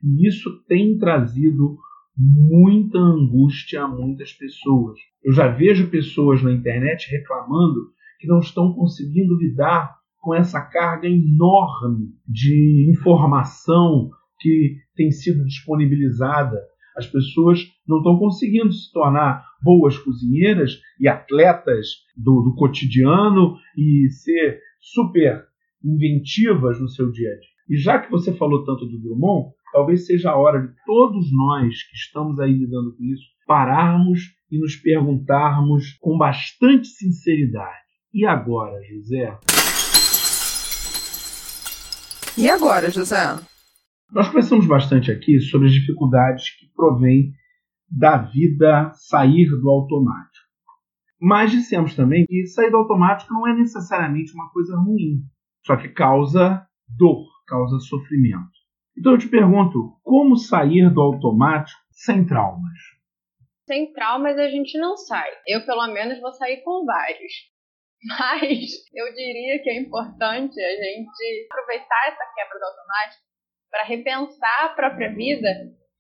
E 0.03 0.29
isso 0.29 0.63
tem 0.69 0.97
trazido 0.99 1.77
muita 2.17 2.99
angústia 2.99 3.83
a 3.83 3.89
muitas 3.89 4.33
pessoas. 4.33 4.99
Eu 5.23 5.33
já 5.33 5.49
vejo 5.49 5.91
pessoas 5.91 6.43
na 6.43 6.53
internet 6.53 7.11
reclamando 7.11 7.91
que 8.19 8.27
não 8.27 8.39
estão 8.39 8.73
conseguindo 8.73 9.37
lidar 9.37 9.97
com 10.21 10.35
essa 10.35 10.61
carga 10.61 11.07
enorme 11.07 12.15
de 12.27 12.91
informação 12.91 14.11
que 14.41 14.77
tem 14.97 15.11
sido 15.11 15.45
disponibilizada. 15.45 16.61
As 16.97 17.07
pessoas 17.07 17.61
não 17.87 17.99
estão 17.99 18.19
conseguindo 18.19 18.73
se 18.73 18.91
tornar 18.93 19.45
boas 19.63 19.99
cozinheiras 19.99 20.81
e 20.99 21.07
atletas 21.07 21.89
do, 22.17 22.43
do 22.43 22.55
cotidiano 22.55 23.57
e 23.77 24.09
ser 24.11 24.61
super 24.81 25.45
inventivas 25.85 26.81
no 26.81 26.89
seu 26.89 27.11
dia 27.13 27.31
a 27.31 27.35
dia. 27.35 27.57
E 27.69 27.77
já 27.77 27.99
que 27.99 28.11
você 28.11 28.33
falou 28.33 28.65
tanto 28.65 28.87
do 28.87 28.99
Drummond, 28.99 29.51
talvez 29.73 30.07
seja 30.07 30.31
a 30.31 30.37
hora 30.37 30.61
de 30.61 30.73
todos 30.87 31.27
nós 31.33 31.83
que 31.83 31.97
estamos 31.97 32.39
aí 32.41 32.53
lidando 32.53 32.97
com 32.97 33.05
isso 33.05 33.25
pararmos 33.47 34.21
e 34.51 34.59
nos 34.59 34.77
perguntarmos 34.77 35.93
com 36.01 36.17
bastante 36.17 36.89
sinceridade: 36.89 37.85
e 38.13 38.25
agora, 38.25 38.81
José? 38.85 39.39
E 42.39 42.49
agora, 42.51 42.91
José? 42.91 43.56
Nós 44.13 44.29
conversamos 44.29 44.67
bastante 44.67 45.11
aqui 45.11 45.41
sobre 45.41 45.67
as 45.67 45.75
dificuldades 45.75 46.51
que 46.59 46.67
provêm 46.75 47.33
da 47.91 48.17
vida 48.17 48.93
sair 48.95 49.47
do 49.47 49.69
automático. 49.69 50.47
Mas 51.21 51.51
dissemos 51.51 51.95
também 51.95 52.25
que 52.27 52.47
sair 52.47 52.71
do 52.71 52.77
automático 52.77 53.33
não 53.33 53.47
é 53.49 53.55
necessariamente 53.55 54.33
uma 54.33 54.51
coisa 54.51 54.77
ruim, 54.77 55.23
só 55.65 55.77
que 55.77 55.89
causa 55.89 56.67
dor 56.97 57.27
causa 57.47 57.79
sofrimento. 57.81 58.51
Então 58.99 59.13
eu 59.13 59.19
te 59.19 59.29
pergunto, 59.29 59.99
como 60.03 60.37
sair 60.37 60.93
do 60.93 61.01
automático 61.01 61.81
sem 61.91 62.25
traumas? 62.27 62.79
Sem 63.67 63.93
traumas 63.93 64.39
a 64.39 64.49
gente 64.49 64.79
não 64.79 64.97
sai. 64.97 65.29
Eu, 65.47 65.65
pelo 65.67 65.87
menos, 65.89 66.21
vou 66.21 66.33
sair 66.33 66.63
com 66.63 66.85
vários. 66.85 67.33
Mas 68.07 68.71
eu 68.95 69.13
diria 69.15 69.63
que 69.63 69.71
é 69.71 69.81
importante 69.81 70.61
a 70.61 70.71
gente 70.71 71.49
aproveitar 71.51 72.09
essa 72.09 72.25
quebra 72.35 72.59
do 72.59 72.65
automático 72.65 73.27
para 73.77 73.85
repensar 73.85 74.65
a 74.65 74.69
própria 74.71 75.13
vida 75.15 75.49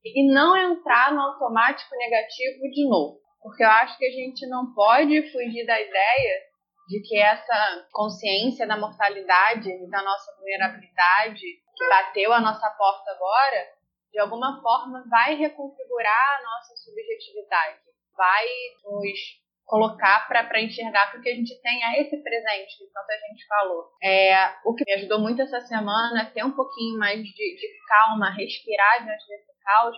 e 0.02 0.32
não 0.32 0.56
entrar 0.56 1.12
no 1.12 1.20
automático 1.20 1.94
negativo 1.94 2.62
de 2.70 2.88
novo. 2.88 3.20
Porque 3.42 3.62
eu 3.62 3.68
acho 3.68 3.98
que 3.98 4.06
a 4.06 4.10
gente 4.10 4.48
não 4.48 4.72
pode 4.72 5.30
fugir 5.30 5.66
da 5.66 5.78
ideia 5.78 6.40
de 6.88 7.02
que 7.06 7.18
essa 7.18 7.86
consciência 7.92 8.66
da 8.66 8.78
mortalidade 8.78 9.68
e 9.68 9.90
da 9.90 10.02
nossa 10.02 10.34
vulnerabilidade 10.36 11.42
que 11.76 11.88
bateu 11.88 12.32
a 12.32 12.40
nossa 12.40 12.70
porta 12.70 13.10
agora, 13.10 13.68
de 14.10 14.20
alguma 14.20 14.62
forma 14.62 15.04
vai 15.10 15.34
reconfigurar 15.34 16.38
a 16.38 16.42
nossa 16.42 16.74
subjetividade, 16.76 17.80
vai 18.16 18.46
nos 18.84 19.18
colocar 19.66 20.28
para 20.28 20.62
enxergar 20.62 21.10
que 21.10 21.18
o 21.18 21.20
que 21.20 21.28
a 21.28 21.34
gente 21.34 21.60
tem 21.60 21.84
é 21.84 22.00
esse 22.00 22.16
presente 22.22 22.78
que 22.78 22.86
tanta 22.92 23.12
gente 23.28 23.46
falou. 23.46 23.90
É, 24.02 24.54
o 24.64 24.74
que 24.74 24.84
me 24.86 24.94
ajudou 24.94 25.20
muito 25.20 25.42
essa 25.42 25.60
semana 25.62 26.22
a 26.22 26.30
ter 26.30 26.44
um 26.44 26.54
pouquinho 26.54 26.98
mais 26.98 27.20
de, 27.20 27.32
de 27.32 27.68
calma, 27.88 28.30
respirar 28.30 29.04
diante 29.04 29.26
desse 29.26 29.52
caos, 29.62 29.96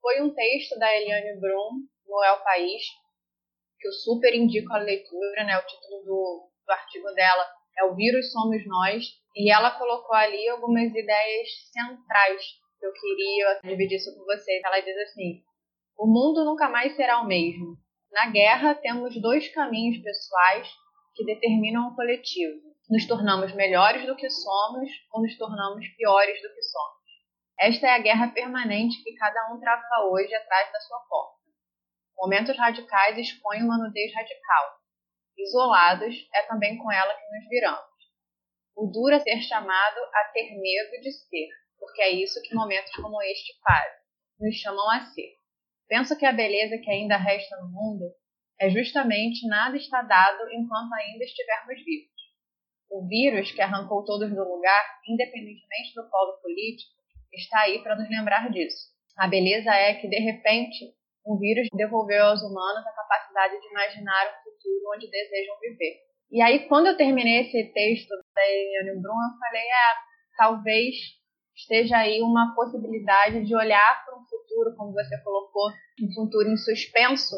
foi 0.00 0.22
um 0.22 0.34
texto 0.34 0.78
da 0.78 0.94
Eliane 0.94 1.38
Brum 1.38 1.84
no 2.06 2.24
El 2.24 2.42
País, 2.42 2.82
que 3.78 3.88
eu 3.88 3.92
super 3.92 4.34
indico 4.34 4.72
a 4.72 4.78
leitura, 4.78 5.44
né? 5.44 5.58
O 5.58 5.66
título 5.66 6.02
do, 6.04 6.50
do 6.66 6.72
artigo 6.72 7.12
dela 7.12 7.46
é 7.78 7.84
O 7.84 7.94
Vírus 7.94 8.32
Somos 8.32 8.66
Nós, 8.66 9.04
e 9.36 9.52
ela 9.52 9.78
colocou 9.78 10.14
ali 10.14 10.48
algumas 10.48 10.90
ideias 10.94 11.48
centrais 11.72 12.42
que 12.78 12.86
eu 12.86 12.92
queria 12.92 13.60
dividir 13.64 13.96
isso 13.96 14.14
com 14.14 14.24
vocês. 14.24 14.62
Ela 14.64 14.80
diz 14.80 14.96
assim: 14.96 15.42
o 15.98 16.06
mundo 16.06 16.44
nunca 16.44 16.68
mais 16.68 16.94
será 16.96 17.20
o 17.20 17.26
mesmo. 17.26 17.76
Na 18.14 18.30
guerra, 18.30 18.76
temos 18.76 19.20
dois 19.20 19.52
caminhos 19.52 20.00
pessoais 20.00 20.68
que 21.16 21.24
determinam 21.24 21.88
o 21.88 21.96
coletivo. 21.96 22.60
Nos 22.88 23.08
tornamos 23.08 23.52
melhores 23.54 24.06
do 24.06 24.14
que 24.14 24.30
somos 24.30 24.88
ou 25.10 25.20
nos 25.22 25.36
tornamos 25.36 25.84
piores 25.96 26.40
do 26.40 26.48
que 26.54 26.62
somos. 26.62 27.02
Esta 27.58 27.88
é 27.88 27.90
a 27.90 27.98
guerra 27.98 28.28
permanente 28.28 29.02
que 29.02 29.16
cada 29.16 29.52
um 29.52 29.58
trava 29.58 30.06
hoje 30.12 30.32
atrás 30.32 30.70
da 30.70 30.78
sua 30.78 31.00
porta. 31.08 31.40
Momentos 32.16 32.56
radicais 32.56 33.18
expõem 33.18 33.64
uma 33.64 33.78
nudez 33.78 34.14
radical. 34.14 34.78
Isolados, 35.36 36.14
é 36.32 36.42
também 36.42 36.78
com 36.78 36.92
ela 36.92 37.14
que 37.14 37.36
nos 37.36 37.48
viramos. 37.48 37.94
O 38.76 38.92
duro 38.92 39.16
é 39.16 39.18
ser 39.18 39.42
chamado 39.42 39.98
a 40.14 40.30
ter 40.32 40.52
medo 40.52 41.02
de 41.02 41.10
ser, 41.10 41.48
porque 41.80 42.00
é 42.00 42.10
isso 42.10 42.40
que 42.42 42.54
momentos 42.54 42.94
como 42.94 43.20
este 43.22 43.60
fazem, 43.60 43.98
nos 44.38 44.54
chamam 44.54 44.88
a 44.90 45.00
ser. 45.06 45.43
Penso 45.88 46.16
que 46.18 46.26
a 46.26 46.32
beleza 46.32 46.78
que 46.78 46.90
ainda 46.90 47.16
resta 47.16 47.56
no 47.60 47.68
mundo 47.68 48.04
é 48.60 48.70
justamente 48.70 49.46
nada 49.46 49.76
está 49.76 50.02
dado 50.02 50.48
enquanto 50.52 50.92
ainda 50.94 51.24
estivermos 51.24 51.84
vivos. 51.84 52.14
O 52.90 53.06
vírus 53.06 53.50
que 53.50 53.60
arrancou 53.60 54.04
todos 54.04 54.30
do 54.30 54.44
lugar, 54.44 55.00
independentemente 55.08 55.94
do 55.94 56.08
polo 56.08 56.40
político, 56.40 56.92
está 57.32 57.60
aí 57.60 57.82
para 57.82 57.96
nos 57.96 58.08
lembrar 58.08 58.50
disso. 58.50 58.94
A 59.16 59.26
beleza 59.28 59.70
é 59.74 59.94
que, 59.94 60.08
de 60.08 60.18
repente, 60.18 60.94
um 61.26 61.38
vírus 61.38 61.68
devolveu 61.72 62.24
aos 62.24 62.42
humanos 62.42 62.86
a 62.86 62.92
capacidade 62.92 63.60
de 63.60 63.66
imaginar 63.68 64.26
um 64.26 64.42
futuro 64.44 64.92
onde 64.94 65.10
desejam 65.10 65.58
viver. 65.60 65.96
E 66.30 66.42
aí, 66.42 66.68
quando 66.68 66.86
eu 66.86 66.96
terminei 66.96 67.40
esse 67.40 67.72
texto 67.72 68.10
da 68.34 68.42
Eliane 68.46 69.00
Brum, 69.00 69.14
eu 69.14 69.38
falei, 69.38 69.62
é, 69.62 69.94
talvez 70.36 70.94
esteja 71.56 71.98
aí 71.98 72.20
uma 72.20 72.54
possibilidade 72.54 73.46
de 73.46 73.54
olhar 73.54 74.04
para 74.04 74.13
futuro, 74.54 74.76
como 74.76 74.92
você 74.92 75.20
colocou, 75.22 75.70
um 76.00 76.12
futuro 76.14 76.48
em 76.48 76.56
suspenso, 76.56 77.34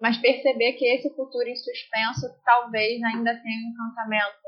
mas 0.00 0.18
perceber 0.18 0.72
que 0.72 0.84
esse 0.84 1.14
futuro 1.14 1.48
em 1.48 1.56
suspenso 1.56 2.26
talvez 2.44 3.02
ainda 3.02 3.34
tenha 3.40 3.66
um 3.66 3.70
encantamento, 3.70 4.42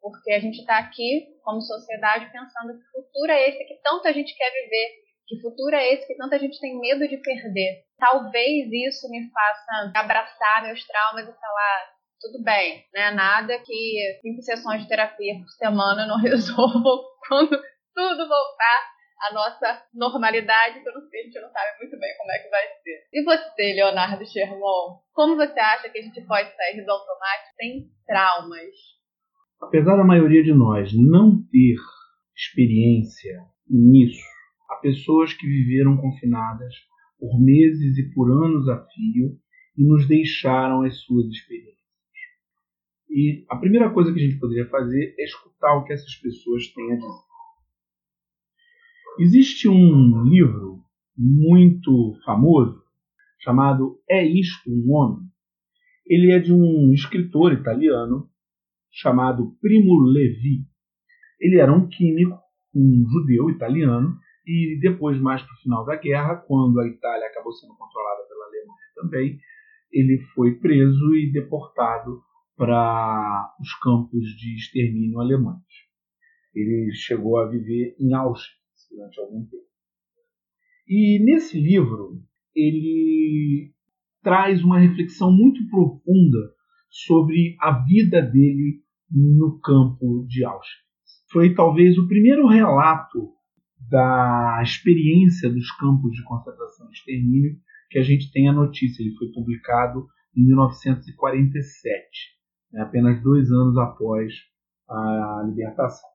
porque 0.00 0.32
a 0.32 0.38
gente 0.38 0.60
está 0.60 0.78
aqui 0.78 1.26
como 1.42 1.60
sociedade 1.60 2.30
pensando 2.30 2.78
que 2.78 2.90
futuro 2.92 3.32
é 3.32 3.48
esse 3.48 3.64
que 3.64 3.80
tanta 3.82 4.12
gente 4.12 4.34
quer 4.36 4.50
viver, 4.50 5.06
que 5.26 5.40
futuro 5.40 5.74
é 5.74 5.92
esse 5.92 6.06
que 6.06 6.16
tanta 6.16 6.38
gente 6.38 6.60
tem 6.60 6.78
medo 6.78 7.06
de 7.08 7.16
perder. 7.16 7.84
Talvez 7.98 8.70
isso 8.72 9.10
me 9.10 9.28
faça 9.30 9.92
abraçar 9.96 10.62
meus 10.62 10.86
traumas 10.86 11.28
e 11.28 11.40
falar 11.40 11.96
tudo 12.20 12.42
bem, 12.44 12.84
né? 12.94 13.10
Nada 13.10 13.58
que 13.58 14.18
cinco 14.22 14.40
sessões 14.42 14.82
de 14.82 14.88
terapia 14.88 15.34
por 15.34 15.48
semana 15.50 16.06
não 16.06 16.16
resolvam 16.22 17.02
quando 17.26 17.60
tudo 17.92 18.28
voltar 18.28 18.95
à 19.20 19.32
nossa 19.32 19.82
normalidade, 19.94 20.80
que 20.80 20.90
não 20.90 21.00
sei, 21.08 21.20
a 21.20 21.24
gente 21.24 21.40
não 21.40 21.50
sabe 21.50 21.78
muito 21.80 21.98
bem 21.98 22.16
como 22.18 22.30
é 22.30 22.38
que 22.38 22.50
vai 22.50 22.66
ser. 22.82 23.06
E 23.12 23.24
você, 23.24 23.74
Leonardo 23.74 24.26
Sherman, 24.26 25.00
como 25.12 25.36
você 25.36 25.58
acha 25.58 25.88
que 25.88 25.98
a 25.98 26.02
gente 26.02 26.20
pode 26.26 26.54
sair 26.54 26.84
do 26.84 26.90
automático 26.90 27.54
sem 27.56 27.90
traumas? 28.06 28.74
Apesar 29.60 29.96
da 29.96 30.04
maioria 30.04 30.42
de 30.42 30.52
nós 30.52 30.92
não 30.92 31.42
ter 31.50 31.76
experiência 32.36 33.40
nisso, 33.68 34.22
há 34.70 34.76
pessoas 34.76 35.32
que 35.32 35.46
viveram 35.46 35.96
confinadas 35.96 36.74
por 37.18 37.40
meses 37.40 37.96
e 37.96 38.14
por 38.14 38.30
anos 38.30 38.68
a 38.68 38.84
fio 38.84 39.38
e 39.76 39.86
nos 39.86 40.06
deixaram 40.06 40.82
as 40.82 41.00
suas 41.00 41.26
experiências. 41.28 41.76
E 43.08 43.46
a 43.48 43.56
primeira 43.56 43.90
coisa 43.90 44.12
que 44.12 44.20
a 44.20 44.22
gente 44.22 44.38
poderia 44.38 44.68
fazer 44.68 45.14
é 45.18 45.24
escutar 45.24 45.74
o 45.76 45.84
que 45.84 45.92
essas 45.94 46.14
pessoas 46.16 46.68
têm 46.74 46.92
a 46.92 46.96
dizer. 46.96 47.26
Existe 49.18 49.66
um 49.66 50.24
livro 50.24 50.84
muito 51.16 52.14
famoso 52.22 52.82
chamado 53.40 53.98
É 54.06 54.22
Isto 54.22 54.70
um 54.70 54.92
Homem? 54.92 55.26
Ele 56.06 56.32
é 56.32 56.38
de 56.38 56.52
um 56.52 56.92
escritor 56.92 57.54
italiano 57.54 58.28
chamado 58.92 59.56
Primo 59.58 60.02
Levi. 60.02 60.66
Ele 61.40 61.58
era 61.58 61.72
um 61.72 61.88
químico, 61.88 62.38
um 62.74 63.06
judeu 63.10 63.48
italiano, 63.48 64.18
e 64.46 64.78
depois, 64.82 65.18
mais 65.18 65.42
para 65.42 65.54
o 65.54 65.62
final 65.62 65.84
da 65.86 65.96
guerra, 65.96 66.36
quando 66.36 66.78
a 66.78 66.86
Itália 66.86 67.26
acabou 67.26 67.52
sendo 67.52 67.74
controlada 67.74 68.22
pela 68.28 68.44
Alemanha 68.44 68.86
também, 68.94 69.38
ele 69.90 70.18
foi 70.34 70.56
preso 70.56 71.14
e 71.14 71.32
deportado 71.32 72.20
para 72.54 73.50
os 73.60 73.72
campos 73.80 74.24
de 74.36 74.56
extermínio 74.56 75.20
alemães. 75.20 75.64
Ele 76.54 76.92
chegou 76.92 77.38
a 77.38 77.48
viver 77.48 77.96
em 77.98 78.12
Auschwitz 78.12 78.65
durante 78.90 79.20
algum 79.20 79.44
tempo. 79.44 79.64
E 80.88 81.22
nesse 81.24 81.60
livro 81.60 82.22
ele 82.54 83.72
traz 84.22 84.62
uma 84.62 84.78
reflexão 84.78 85.30
muito 85.30 85.68
profunda 85.68 86.38
sobre 86.90 87.56
a 87.60 87.84
vida 87.84 88.22
dele 88.22 88.82
no 89.10 89.60
campo 89.60 90.26
de 90.28 90.44
Auschwitz. 90.44 90.84
Foi 91.30 91.54
talvez 91.54 91.98
o 91.98 92.08
primeiro 92.08 92.46
relato 92.46 93.32
da 93.88 94.60
experiência 94.62 95.50
dos 95.50 95.70
campos 95.72 96.12
de 96.12 96.24
concentração 96.24 96.88
e 96.88 96.92
extermínio 96.92 97.56
que 97.90 97.98
a 97.98 98.02
gente 98.02 98.32
tem 98.32 98.48
a 98.48 98.52
notícia. 98.52 99.02
Ele 99.02 99.14
foi 99.16 99.28
publicado 99.32 100.06
em 100.36 100.44
1947 100.46 102.36
né, 102.72 102.82
apenas 102.82 103.22
dois 103.22 103.50
anos 103.50 103.76
após 103.78 104.32
a 104.88 105.44
libertação. 105.46 106.08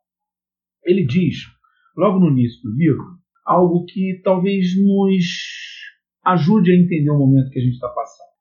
Ele 0.83 1.05
diz, 1.05 1.45
logo 1.95 2.19
no 2.19 2.29
início 2.29 2.61
do 2.63 2.75
livro, 2.75 3.17
algo 3.45 3.85
que 3.85 4.21
talvez 4.23 4.67
nos 4.79 5.25
ajude 6.25 6.71
a 6.71 6.75
entender 6.75 7.09
o 7.09 7.17
momento 7.17 7.49
que 7.49 7.59
a 7.59 7.61
gente 7.61 7.73
está 7.73 7.89
passando. 7.89 8.31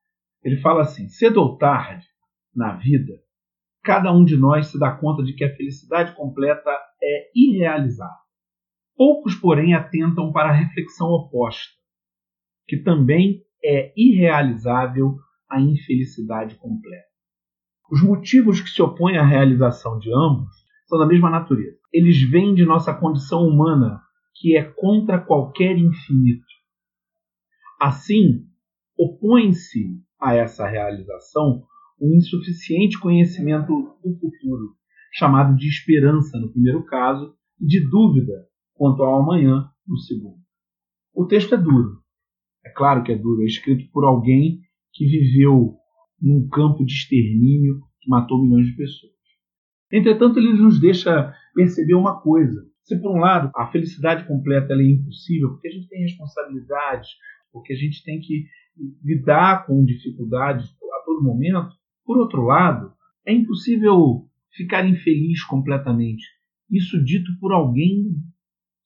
Ele 0.43 0.57
fala 0.61 0.83
assim: 0.83 1.09
cedo 1.09 1.41
ou 1.41 1.57
tarde, 1.57 2.07
na 2.55 2.77
vida, 2.77 3.15
cada 3.83 4.13
um 4.13 4.25
de 4.25 4.37
nós 4.37 4.69
se 4.69 4.79
dá 4.79 4.93
conta 4.93 5.23
de 5.23 5.35
que 5.35 5.45
a 5.45 5.57
felicidade 5.57 6.15
completa 6.15 6.71
é 7.03 7.31
irrealizável. 7.35 8.15
Poucos, 8.97 9.35
porém, 9.35 9.75
atentam 9.75 10.33
para 10.33 10.51
a 10.51 10.53
reflexão 10.53 11.09
oposta, 11.09 11.73
que 12.67 12.77
também 12.77 13.43
é 13.65 13.93
irrealizável 13.97 15.17
a 15.49 15.61
infelicidade 15.61 16.57
completa. 16.57 17.09
Os 17.91 18.03
motivos 18.03 18.61
que 18.61 18.69
se 18.69 18.81
opõem 18.81 19.17
à 19.17 19.25
realização 19.25 19.99
de 19.99 20.11
ambos 20.15 20.55
são 20.87 20.99
da 20.99 21.07
mesma 21.07 21.31
natureza. 21.31 21.80
Eles 21.93 22.23
vêm 22.31 22.55
de 22.55 22.65
nossa 22.65 22.95
condição 22.95 23.47
humana, 23.47 24.01
que 24.35 24.57
é 24.57 24.63
contra 24.63 25.21
qualquer 25.21 25.77
infinito. 25.77 26.47
Assim, 27.81 28.47
opõe-se 28.97 30.01
a 30.21 30.35
essa 30.35 30.69
realização 30.69 31.65
um 32.01 32.17
insuficiente 32.17 32.99
conhecimento 32.99 33.69
do 34.03 34.15
futuro, 34.19 34.75
chamado 35.13 35.57
de 35.57 35.69
esperança 35.69 36.39
no 36.39 36.51
primeiro 36.51 36.85
caso, 36.85 37.35
e 37.61 37.67
de 37.67 37.81
dúvida 37.89 38.47
quanto 38.75 39.03
ao 39.03 39.23
amanhã 39.23 39.69
no 39.87 39.99
segundo. 39.99 40.41
O 41.15 41.27
texto 41.27 41.55
é 41.55 41.59
duro. 41.59 42.01
É 42.65 42.71
claro 42.71 43.03
que 43.03 43.13
é 43.13 43.19
duro, 43.19 43.43
é 43.43 43.47
escrito 43.47 43.91
por 43.93 44.05
alguém 44.05 44.61
que 44.93 45.05
viveu 45.07 45.77
num 46.21 46.49
campo 46.49 46.85
de 46.85 46.93
extermínio 46.93 47.81
que 48.01 48.09
matou 48.09 48.43
milhões 48.43 48.67
de 48.67 48.77
pessoas. 48.77 49.20
Entretanto, 49.93 50.39
ele 50.39 50.53
nos 50.53 50.81
deixa 50.81 51.35
perceber 51.55 51.95
uma 51.95 52.21
coisa. 52.21 52.65
Se, 52.83 53.01
por 53.01 53.11
um 53.11 53.21
lado, 53.21 53.51
a 53.55 53.67
felicidade 53.69 54.27
completa 54.27 54.73
é 54.73 54.91
impossível, 54.91 55.51
porque 55.51 55.69
a 55.69 55.73
gente 55.73 55.89
tem 55.89 56.03
responsabilidades, 56.03 57.09
porque 57.53 57.73
a 57.73 57.77
gente 57.77 58.03
tem 58.05 58.21
que 58.21 58.47
lidar 59.03 59.67
com 59.67 59.85
dificuldades 59.85 60.67
a 60.67 61.05
todo 61.05 61.23
momento, 61.23 61.71
por 62.05 62.19
outro 62.19 62.43
lado, 62.43 62.93
é 63.27 63.33
impossível 63.33 64.29
ficar 64.53 64.87
infeliz 64.89 65.45
completamente. 65.45 66.25
Isso 66.71 67.03
dito 67.03 67.31
por 67.41 67.53
alguém 67.53 68.17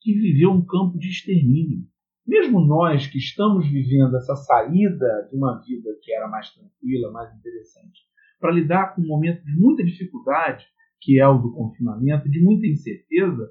que 0.01 0.12
viveu 0.12 0.51
um 0.51 0.64
campo 0.64 0.99
de 0.99 1.09
extermínio. 1.09 1.87
Mesmo 2.27 2.61
nós 2.61 3.07
que 3.07 3.19
estamos 3.19 3.67
vivendo 3.69 4.17
essa 4.17 4.35
saída 4.35 5.29
de 5.31 5.37
uma 5.37 5.61
vida 5.61 5.90
que 6.03 6.12
era 6.12 6.29
mais 6.29 6.51
tranquila, 6.51 7.12
mais 7.12 7.35
interessante, 7.35 8.01
para 8.40 8.53
lidar 8.53 8.95
com 8.95 9.03
um 9.03 9.07
momento 9.07 9.45
de 9.45 9.53
muita 9.59 9.85
dificuldade, 9.85 10.64
que 11.05 11.21
é 11.21 11.29
o 11.29 11.38
do 11.38 11.53
confinamento, 11.53 12.31
de 12.31 12.43
muita 12.43 12.67
incerteza, 12.67 13.47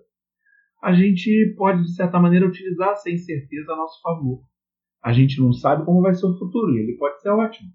a 0.82 0.92
gente 0.92 1.54
pode, 1.56 1.84
de 1.84 1.96
certa 1.96 2.20
maneira, 2.20 2.48
utilizar 2.48 2.90
essa 2.90 3.10
incerteza 3.10 3.72
a 3.72 3.78
nosso 3.78 4.02
favor. 4.02 4.44
A 5.04 5.14
gente 5.14 5.40
não 5.40 5.54
sabe 5.54 5.86
como 5.86 6.02
vai 6.02 6.16
ser 6.16 6.26
o 6.26 6.38
futuro, 6.38 6.74
e 6.74 6.80
ele 6.80 6.98
pode 6.98 7.22
ser 7.22 7.30
ótimo. 7.30 7.70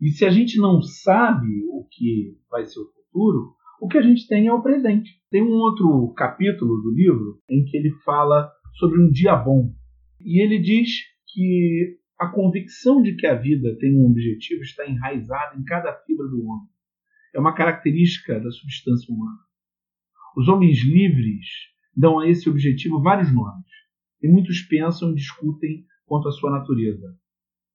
E 0.00 0.10
se 0.10 0.24
a 0.24 0.30
gente 0.30 0.58
não 0.58 0.80
sabe 0.80 1.48
o 1.68 1.84
que 1.90 2.38
vai 2.48 2.64
ser 2.64 2.78
o 2.78 2.90
futuro, 2.92 3.54
o 3.80 3.88
que 3.88 3.98
a 3.98 4.02
gente 4.02 4.26
tem 4.28 4.46
é 4.46 4.52
o 4.52 4.62
presente. 4.62 5.10
Tem 5.30 5.42
um 5.42 5.52
outro 5.52 6.14
capítulo 6.14 6.80
do 6.80 6.94
livro 6.94 7.40
em 7.50 7.64
que 7.64 7.76
ele 7.76 7.90
fala 8.04 8.50
sobre 8.78 9.02
um 9.02 9.10
dia 9.10 9.34
bom. 9.34 9.74
E 10.20 10.42
ele 10.42 10.58
diz 10.58 10.90
que 11.26 11.98
a 12.18 12.28
convicção 12.28 13.02
de 13.02 13.16
que 13.16 13.26
a 13.26 13.34
vida 13.34 13.76
tem 13.78 13.94
um 13.96 14.10
objetivo 14.10 14.62
está 14.62 14.86
enraizada 14.86 15.58
em 15.58 15.64
cada 15.64 15.92
fibra 16.04 16.28
do 16.28 16.44
homem. 16.44 16.68
É 17.34 17.38
uma 17.38 17.54
característica 17.54 18.40
da 18.40 18.50
substância 18.50 19.12
humana. 19.12 19.38
Os 20.36 20.48
homens 20.48 20.82
livres 20.84 21.46
dão 21.96 22.18
a 22.18 22.28
esse 22.28 22.48
objetivo 22.48 23.02
vários 23.02 23.32
nomes, 23.32 23.66
e 24.22 24.28
muitos 24.28 24.60
pensam 24.62 25.10
e 25.10 25.14
discutem 25.14 25.84
quanto 26.06 26.28
à 26.28 26.32
sua 26.32 26.50
natureza. 26.50 27.16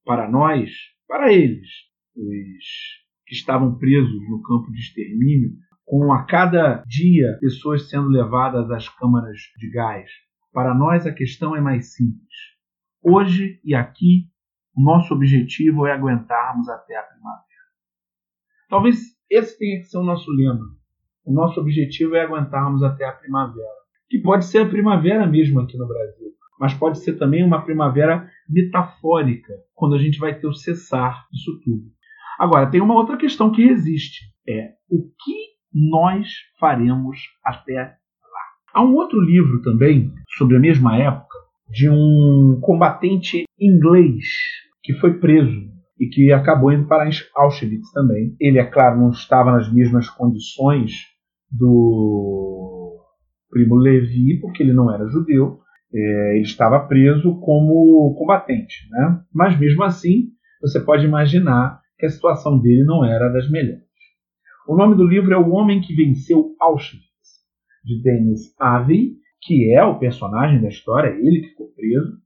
Para 0.04 0.30
nós, 0.30 0.72
para 1.08 1.34
eles, 1.34 1.68
os 2.16 3.06
que 3.26 3.34
estavam 3.34 3.78
presos 3.78 4.30
no 4.30 4.42
campo 4.42 4.72
de 4.72 4.80
extermínio, 4.80 5.52
com 5.84 6.12
a 6.12 6.26
cada 6.26 6.84
dia 6.88 7.38
pessoas 7.40 7.90
sendo 7.90 8.08
levadas 8.08 8.70
às 8.72 8.90
câmaras 8.90 9.40
de 9.58 9.70
gás. 9.70 10.10
Para 10.52 10.74
nós 10.74 11.06
a 11.06 11.14
questão 11.14 11.56
é 11.56 11.62
mais 11.62 11.94
simples. 11.94 12.34
Hoje 13.02 13.60
e 13.64 13.76
aqui, 13.76 14.28
o 14.76 14.82
nosso 14.82 15.14
objetivo 15.14 15.86
é 15.86 15.94
aguentarmos 15.94 16.68
até 16.70 16.98
a 16.98 17.04
primavera. 17.04 17.46
Talvez 18.68 19.15
esse 19.30 19.58
tenha 19.58 19.80
que 19.80 19.86
ser 19.86 19.98
o 19.98 20.04
nosso 20.04 20.32
lema. 20.32 20.66
O 21.26 21.34
nosso 21.34 21.60
objetivo 21.60 22.16
é 22.16 22.22
aguentarmos 22.22 22.84
até 22.84 23.06
a 23.06 23.12
primavera. 23.12 23.68
Que 24.10 24.20
pode 24.20 24.46
ser 24.46 24.60
a 24.60 24.70
primavera 24.70 25.26
mesmo 25.26 25.60
aqui 25.60 25.78
no 25.78 25.88
Brasil, 25.88 26.28
mas 26.60 26.74
pode 26.74 27.00
ser 27.00 27.18
também 27.18 27.44
uma 27.44 27.64
primavera 27.64 28.30
metafórica, 28.48 29.54
quando 29.74 29.96
a 29.96 30.00
gente 30.00 30.20
vai 30.20 30.38
ter 30.38 30.48
o 30.48 30.54
cessar 30.54 31.26
disso 31.32 31.60
tudo. 31.64 31.84
Agora, 32.38 32.70
tem 32.70 32.82
uma 32.82 32.94
outra 32.94 33.18
questão 33.18 33.52
que 33.52 33.66
resiste: 33.66 34.26
é 34.48 34.74
o 34.90 35.02
que 35.02 35.56
nós 35.74 36.28
faremos 36.60 37.18
até 37.44 37.74
lá. 37.74 37.96
Há 38.74 38.84
um 38.84 38.94
outro 38.94 39.20
livro 39.20 39.62
também, 39.62 40.14
sobre 40.38 40.56
a 40.56 40.60
mesma 40.60 40.98
época, 40.98 41.38
de 41.70 41.90
um 41.90 42.60
combatente 42.62 43.46
inglês 43.60 44.26
que 44.84 44.94
foi 44.94 45.16
preso 45.16 45.75
e 46.00 46.08
que 46.08 46.32
acabou 46.32 46.72
indo 46.72 46.88
para 46.88 47.10
Auschwitz 47.36 47.92
também. 47.92 48.36
Ele, 48.40 48.60
é 48.60 48.66
claro, 48.66 49.00
não 49.00 49.12
estava 49.12 49.52
nas 49.52 49.72
mesmas 49.72 50.10
condições 50.10 50.92
do 51.50 53.00
Primo 53.50 53.76
Levi, 53.76 54.40
porque 54.42 54.62
ele 54.62 54.74
não 54.74 54.94
era 54.94 55.08
judeu, 55.08 55.60
é, 55.94 56.36
ele 56.36 56.44
estava 56.44 56.80
preso 56.88 57.40
como 57.40 58.14
combatente. 58.18 58.90
Né? 58.90 59.22
Mas 59.34 59.58
mesmo 59.58 59.84
assim, 59.84 60.30
você 60.62 60.80
pode 60.80 61.06
imaginar 61.06 61.80
que 61.98 62.06
a 62.06 62.10
situação 62.10 62.60
dele 62.60 62.84
não 62.84 63.06
era 63.06 63.30
das 63.30 63.50
melhores. 63.50 63.86
O 64.68 64.76
nome 64.76 64.96
do 64.96 65.08
livro 65.08 65.34
é 65.34 65.38
O 65.38 65.52
Homem 65.52 65.80
que 65.80 65.96
Venceu 65.96 66.56
Auschwitz, 66.60 67.06
de 67.84 68.02
Dennis 68.02 68.54
Avey, 68.60 69.14
que 69.42 69.74
é 69.74 69.84
o 69.84 70.00
personagem 70.00 70.60
da 70.60 70.68
história, 70.68 71.10
ele 71.10 71.42
que 71.42 71.50
ficou 71.50 71.68
preso, 71.76 72.18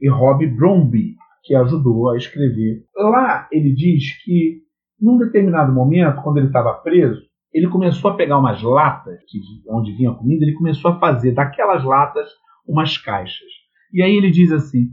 e 0.00 0.10
Rob 0.10 0.44
Bromby, 0.48 1.14
que 1.44 1.54
ajudou 1.54 2.10
a 2.10 2.16
escrever. 2.16 2.84
Lá 2.96 3.46
ele 3.52 3.72
diz 3.74 4.22
que, 4.24 4.62
num 5.00 5.18
determinado 5.18 5.72
momento, 5.72 6.22
quando 6.22 6.38
ele 6.38 6.46
estava 6.46 6.72
preso, 6.74 7.20
ele 7.52 7.68
começou 7.68 8.10
a 8.10 8.16
pegar 8.16 8.38
umas 8.38 8.60
latas, 8.62 9.20
que, 9.28 9.38
onde 9.68 9.92
vinha 9.92 10.10
a 10.10 10.14
comida, 10.14 10.44
ele 10.44 10.54
começou 10.54 10.90
a 10.90 10.98
fazer 10.98 11.32
daquelas 11.32 11.84
latas 11.84 12.28
umas 12.66 12.98
caixas. 12.98 13.48
E 13.92 14.02
aí 14.02 14.16
ele 14.16 14.30
diz 14.30 14.50
assim: 14.50 14.88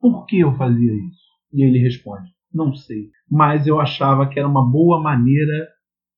Por 0.00 0.26
que 0.26 0.40
eu 0.40 0.54
fazia 0.56 0.92
isso? 0.92 1.26
E 1.52 1.64
ele 1.64 1.78
responde: 1.78 2.30
Não 2.52 2.74
sei, 2.74 3.10
mas 3.30 3.66
eu 3.66 3.80
achava 3.80 4.28
que 4.28 4.38
era 4.38 4.48
uma 4.48 4.70
boa 4.70 5.00
maneira 5.00 5.68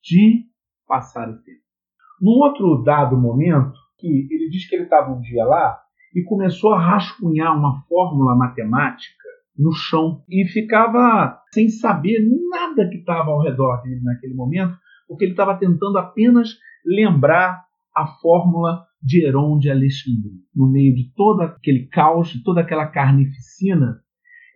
de 0.03 0.47
passar 0.87 1.29
o 1.29 1.37
tempo. 1.43 1.61
Num 2.21 2.41
outro 2.41 2.83
dado 2.83 3.17
momento, 3.17 3.79
que 3.99 4.27
ele 4.31 4.49
diz 4.51 4.69
que 4.69 4.75
ele 4.75 4.85
estava 4.85 5.13
um 5.13 5.21
dia 5.21 5.45
lá 5.45 5.79
e 6.15 6.25
começou 6.25 6.73
a 6.73 6.81
rascunhar 6.81 7.57
uma 7.57 7.83
fórmula 7.83 8.35
matemática 8.35 9.18
no 9.59 9.73
chão 9.73 10.23
e 10.29 10.47
ficava 10.47 11.41
sem 11.53 11.69
saber 11.69 12.19
nada 12.51 12.89
que 12.89 12.99
estava 12.99 13.31
ao 13.31 13.43
redor 13.43 13.83
dele 13.83 14.01
naquele 14.03 14.35
momento, 14.35 14.77
porque 15.09 15.25
ele 15.25 15.33
estava 15.33 15.59
tentando 15.59 15.99
apenas 15.99 16.51
lembrar 16.85 17.65
a 17.95 18.07
fórmula 18.21 18.87
de 19.03 19.25
Heron 19.25 19.59
de 19.59 19.71
Alexandria. 19.71 20.39
No 20.55 20.71
meio 20.71 20.95
de 20.95 21.13
todo 21.15 21.41
aquele 21.43 21.89
caos, 21.89 22.29
de 22.29 22.43
toda 22.43 22.61
aquela 22.61 22.87
carnificina, 22.87 24.01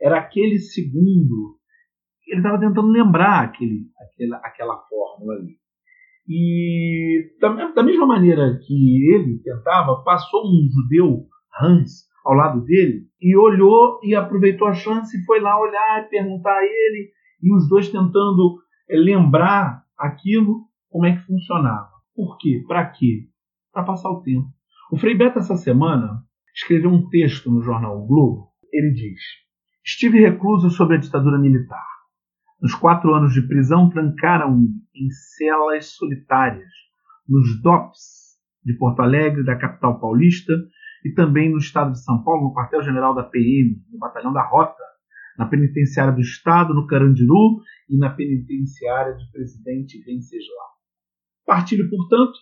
era 0.00 0.18
aquele 0.18 0.58
segundo. 0.58 1.58
Ele 2.28 2.38
estava 2.38 2.58
tentando 2.58 2.88
lembrar 2.88 3.44
aquele, 3.44 3.86
aquela, 4.00 4.36
aquela 4.38 4.76
fórmula 4.88 5.34
ali. 5.34 5.56
E 6.28 7.36
da, 7.40 7.72
da 7.72 7.82
mesma 7.82 8.06
maneira 8.06 8.58
que 8.64 9.12
ele 9.12 9.38
tentava, 9.42 10.02
passou 10.04 10.42
um 10.46 10.68
judeu, 10.70 11.26
Hans, 11.60 12.06
ao 12.24 12.34
lado 12.34 12.64
dele 12.64 13.06
e 13.20 13.36
olhou 13.36 14.00
e 14.02 14.14
aproveitou 14.14 14.68
a 14.68 14.74
chance 14.74 15.16
e 15.16 15.24
foi 15.24 15.40
lá 15.40 15.58
olhar 15.58 16.04
e 16.04 16.08
perguntar 16.08 16.56
a 16.56 16.64
ele 16.64 17.10
e 17.42 17.54
os 17.54 17.68
dois 17.68 17.88
tentando 17.88 18.58
eh, 18.88 18.96
lembrar 18.96 19.82
aquilo 19.98 20.66
como 20.88 21.06
é 21.06 21.16
que 21.16 21.26
funcionava. 21.26 21.90
Por 22.14 22.36
quê? 22.38 22.62
Para 22.66 22.86
quê? 22.86 23.28
Para 23.72 23.84
passar 23.84 24.10
o 24.10 24.22
tempo. 24.22 24.48
O 24.90 24.98
Frei 24.98 25.16
Beto 25.16 25.38
essa 25.38 25.56
semana 25.56 26.22
escreveu 26.54 26.90
um 26.90 27.08
texto 27.08 27.50
no 27.50 27.62
jornal 27.62 28.02
o 28.02 28.06
Globo. 28.06 28.48
Ele 28.72 28.92
diz: 28.92 29.20
Estive 29.84 30.20
recluso 30.20 30.70
sob 30.70 30.94
a 30.94 30.98
ditadura 30.98 31.38
militar. 31.38 31.86
Nos 32.60 32.74
quatro 32.74 33.12
anos 33.14 33.32
de 33.32 33.42
prisão, 33.42 33.90
trancaram-me 33.90 34.68
em 34.94 35.10
celas 35.10 35.86
solitárias, 35.96 36.70
nos 37.28 37.60
DOPS 37.60 38.38
de 38.64 38.74
Porto 38.74 39.00
Alegre, 39.00 39.44
da 39.44 39.56
capital 39.56 39.98
paulista, 39.98 40.52
e 41.04 41.12
também 41.12 41.50
no 41.50 41.58
estado 41.58 41.92
de 41.92 42.02
São 42.02 42.22
Paulo, 42.22 42.44
no 42.44 42.54
quartel-general 42.54 43.14
da 43.14 43.24
PM, 43.24 43.82
no 43.90 43.98
batalhão 43.98 44.32
da 44.32 44.46
Rota, 44.48 44.82
na 45.38 45.46
penitenciária 45.46 46.12
do 46.12 46.20
Estado, 46.20 46.74
no 46.74 46.86
Carandiru 46.86 47.60
e 47.88 47.96
na 47.96 48.10
penitenciária 48.10 49.14
de 49.14 49.30
Presidente 49.32 50.02
Venceslau. 50.02 50.72
Partilho, 51.46 51.88
portanto, 51.88 52.38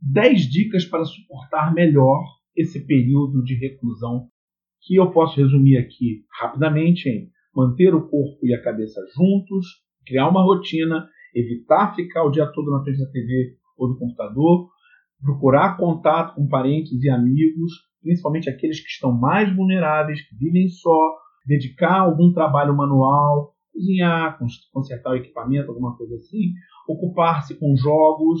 10 0.00 0.42
dicas 0.42 0.84
para 0.84 1.04
suportar 1.04 1.72
melhor 1.72 2.22
esse 2.54 2.84
período 2.86 3.42
de 3.42 3.54
reclusão, 3.54 4.28
que 4.82 4.96
eu 4.96 5.10
posso 5.10 5.36
resumir 5.40 5.78
aqui 5.78 6.24
rapidamente 6.40 7.08
em 7.08 7.30
manter 7.54 7.94
o 7.94 8.08
corpo 8.08 8.46
e 8.46 8.54
a 8.54 8.62
cabeça 8.62 9.00
juntos, 9.14 9.66
criar 10.06 10.28
uma 10.28 10.42
rotina, 10.42 11.08
evitar 11.34 11.94
ficar 11.94 12.24
o 12.24 12.30
dia 12.30 12.46
todo 12.46 12.70
na 12.70 12.82
frente 12.82 12.98
da 12.98 13.10
TV 13.10 13.56
ou 13.76 13.88
do 13.88 13.98
computador, 13.98 14.70
procurar 15.22 15.76
contato 15.76 16.34
com 16.34 16.48
parentes 16.48 17.02
e 17.02 17.08
amigos, 17.08 17.72
principalmente 18.02 18.48
aqueles 18.48 18.80
que 18.80 18.88
estão 18.88 19.12
mais 19.12 19.54
vulneráveis, 19.54 20.20
que 20.28 20.36
vivem 20.36 20.68
só, 20.68 21.16
dedicar 21.46 22.00
algum 22.00 22.32
trabalho 22.32 22.76
manual, 22.76 23.54
cozinhar, 23.72 24.38
consertar 24.72 25.10
o 25.12 25.16
equipamento, 25.16 25.70
alguma 25.70 25.96
coisa 25.96 26.14
assim, 26.16 26.52
ocupar-se 26.88 27.54
com 27.58 27.76
jogos, 27.76 28.40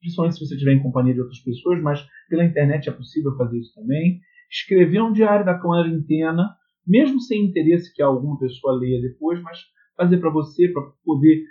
principalmente 0.00 0.38
se 0.38 0.46
você 0.46 0.54
estiver 0.54 0.74
em 0.74 0.82
companhia 0.82 1.14
de 1.14 1.20
outras 1.20 1.40
pessoas, 1.40 1.82
mas 1.82 2.06
pela 2.28 2.44
internet 2.44 2.88
é 2.88 2.92
possível 2.92 3.36
fazer 3.36 3.58
isso 3.58 3.74
também. 3.74 4.20
Escrever 4.50 5.02
um 5.02 5.12
diário 5.12 5.44
da 5.44 5.58
quarentena, 5.58 6.48
mesmo 6.86 7.20
sem 7.20 7.44
interesse 7.44 7.92
que 7.94 8.02
alguma 8.02 8.38
pessoa 8.38 8.78
leia 8.78 9.00
depois, 9.02 9.42
mas 9.42 9.58
fazer 9.96 10.18
para 10.18 10.30
você, 10.30 10.68
para 10.68 10.82
poder 11.04 11.42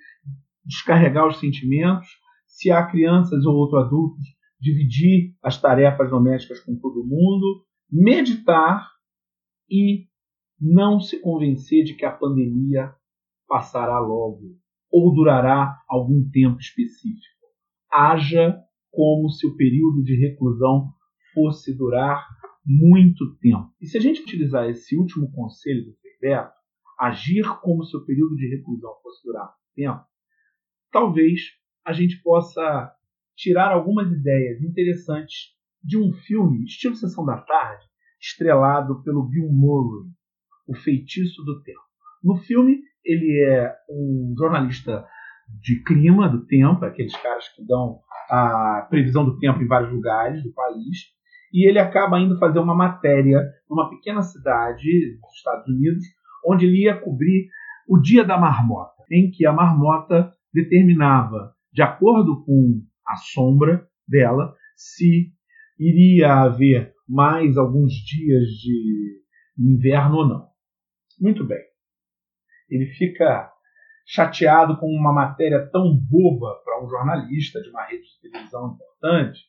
descarregar 0.66 1.28
os 1.28 1.40
sentimentos. 1.40 2.08
Se 2.48 2.72
há 2.72 2.86
crianças 2.88 3.46
ou 3.46 3.56
outros 3.56 3.86
adultos, 3.86 4.24
dividir 4.60 5.36
as 5.42 5.60
tarefas 5.60 6.10
domésticas 6.10 6.60
com 6.60 6.76
todo 6.78 7.06
mundo, 7.06 7.66
meditar 7.92 8.90
e 9.70 10.08
não 10.60 11.00
se 11.00 11.20
convencer 11.20 11.84
de 11.84 11.94
que 11.94 12.06
a 12.06 12.12
pandemia 12.12 12.94
passará 13.48 14.00
logo 14.00 14.58
ou 14.92 15.14
durará 15.14 15.80
algum 15.88 16.28
tempo 16.30 16.60
específico. 16.60 17.46
Haja 17.92 18.58
como 18.92 19.30
se 19.30 19.46
o 19.46 19.56
período 19.56 20.04
de 20.04 20.16
reclusão 20.16 20.92
fosse 21.34 21.76
durar 21.78 22.28
muito 22.66 23.38
tempo. 23.38 23.72
E 23.80 23.86
se 23.86 23.98
a 23.98 24.02
gente 24.02 24.22
utilizar 24.22 24.70
esse 24.70 24.98
último 24.98 25.32
conselho 25.32 25.86
do 25.86 25.96
Beto, 26.20 26.58
agir 27.00 27.46
como 27.62 27.84
se 27.84 27.96
o 27.96 28.06
período 28.06 28.36
de 28.36 28.50
reclusão 28.50 28.92
fosse 29.04 29.24
durar 29.24 29.46
muito 29.46 29.58
tempo, 29.76 30.06
talvez 30.92 31.42
a 31.86 31.94
gente 31.94 32.22
possa 32.24 32.92
tirar 33.38 33.72
algumas 33.72 34.12
ideias 34.12 34.62
interessantes 34.62 35.56
de 35.84 35.98
um 35.98 36.12
filme 36.12 36.66
estilo 36.66 36.96
Sessão 36.96 37.24
da 37.24 37.38
Tarde, 37.38 37.86
estrelado 38.20 39.04
pelo 39.04 39.30
Bill 39.30 39.48
Murray, 39.50 40.10
O 40.68 40.76
Feitiço 40.76 41.44
do 41.44 41.62
Tempo. 41.62 41.80
No 42.24 42.36
filme, 42.38 42.80
ele 43.06 43.46
é 43.48 43.74
um 43.90 44.34
jornalista 44.38 45.06
de 45.62 45.82
clima 45.84 46.28
do 46.28 46.46
tempo, 46.46 46.84
aqueles 46.84 47.16
caras 47.16 47.48
que 47.56 47.66
dão 47.66 48.00
a 48.30 48.86
previsão 48.90 49.24
do 49.24 49.40
tempo 49.40 49.62
em 49.62 49.68
vários 49.68 49.94
lugares 49.94 50.44
do 50.44 50.52
país, 50.52 51.16
e 51.54 51.70
ele 51.70 51.80
acaba 51.80 52.20
indo 52.20 52.38
fazer 52.40 52.60
uma 52.60 52.76
matéria 52.76 53.42
numa 53.70 53.90
pequena 53.90 54.22
cidade 54.22 55.18
dos 55.22 55.34
Estados 55.38 55.66
Unidos, 55.68 56.04
onde 56.46 56.66
ele 56.66 56.84
ia 56.84 57.00
cobrir 57.00 57.48
o 57.88 57.98
Dia 57.98 58.26
da 58.26 58.38
Marmota. 58.38 58.98
em 59.12 59.32
que 59.32 59.46
a 59.46 59.54
marmota 59.54 60.34
determinava, 60.54 61.54
de 61.72 61.82
acordo 61.82 62.44
com 62.44 62.82
a 63.08 63.16
sombra 63.16 63.88
dela, 64.08 64.56
se 64.76 65.32
iria 65.80 66.34
haver 66.42 66.94
mais 67.08 67.58
alguns 67.58 67.94
dias 67.94 68.48
de 68.50 69.22
inverno 69.58 70.18
ou 70.18 70.28
não. 70.28 70.48
Muito 71.20 71.46
bem. 71.46 71.62
Ele 72.70 72.86
fica 72.94 73.52
chateado 74.06 74.78
com 74.78 74.88
uma 74.88 75.12
matéria 75.12 75.70
tão 75.72 75.96
boba 75.96 76.62
para 76.64 76.84
um 76.84 76.90
jornalista 76.90 77.62
de 77.62 77.70
uma 77.70 77.86
rede 77.86 78.04
de 78.04 78.30
televisão 78.30 78.74
importante 78.74 79.42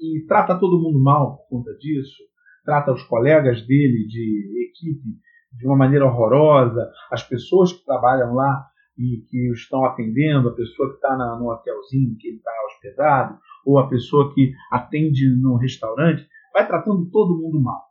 e 0.00 0.24
trata 0.26 0.58
todo 0.58 0.82
mundo 0.82 1.02
mal 1.02 1.38
por 1.38 1.48
conta 1.48 1.74
disso, 1.78 2.22
trata 2.64 2.92
os 2.92 3.02
colegas 3.04 3.66
dele 3.66 4.06
de 4.06 4.70
equipe 4.70 5.18
de 5.52 5.66
uma 5.66 5.76
maneira 5.76 6.04
horrorosa, 6.04 6.90
as 7.10 7.22
pessoas 7.22 7.72
que 7.72 7.84
trabalham 7.84 8.34
lá 8.34 8.66
e 8.98 9.18
que 9.28 9.52
estão 9.52 9.84
atendendo, 9.84 10.48
a 10.48 10.54
pessoa 10.54 10.88
que 10.90 10.96
está 10.96 11.16
no 11.16 11.50
hotelzinho 11.50 12.16
que 12.18 12.28
ele 12.28 12.36
está 12.38 12.50
hospedado, 12.66 13.38
ou 13.64 13.78
a 13.78 13.88
pessoa 13.88 14.32
que 14.34 14.52
atende 14.70 15.28
no 15.40 15.56
restaurante, 15.56 16.26
vai 16.52 16.66
tratando 16.66 17.10
todo 17.10 17.38
mundo 17.38 17.60
mal. 17.60 17.82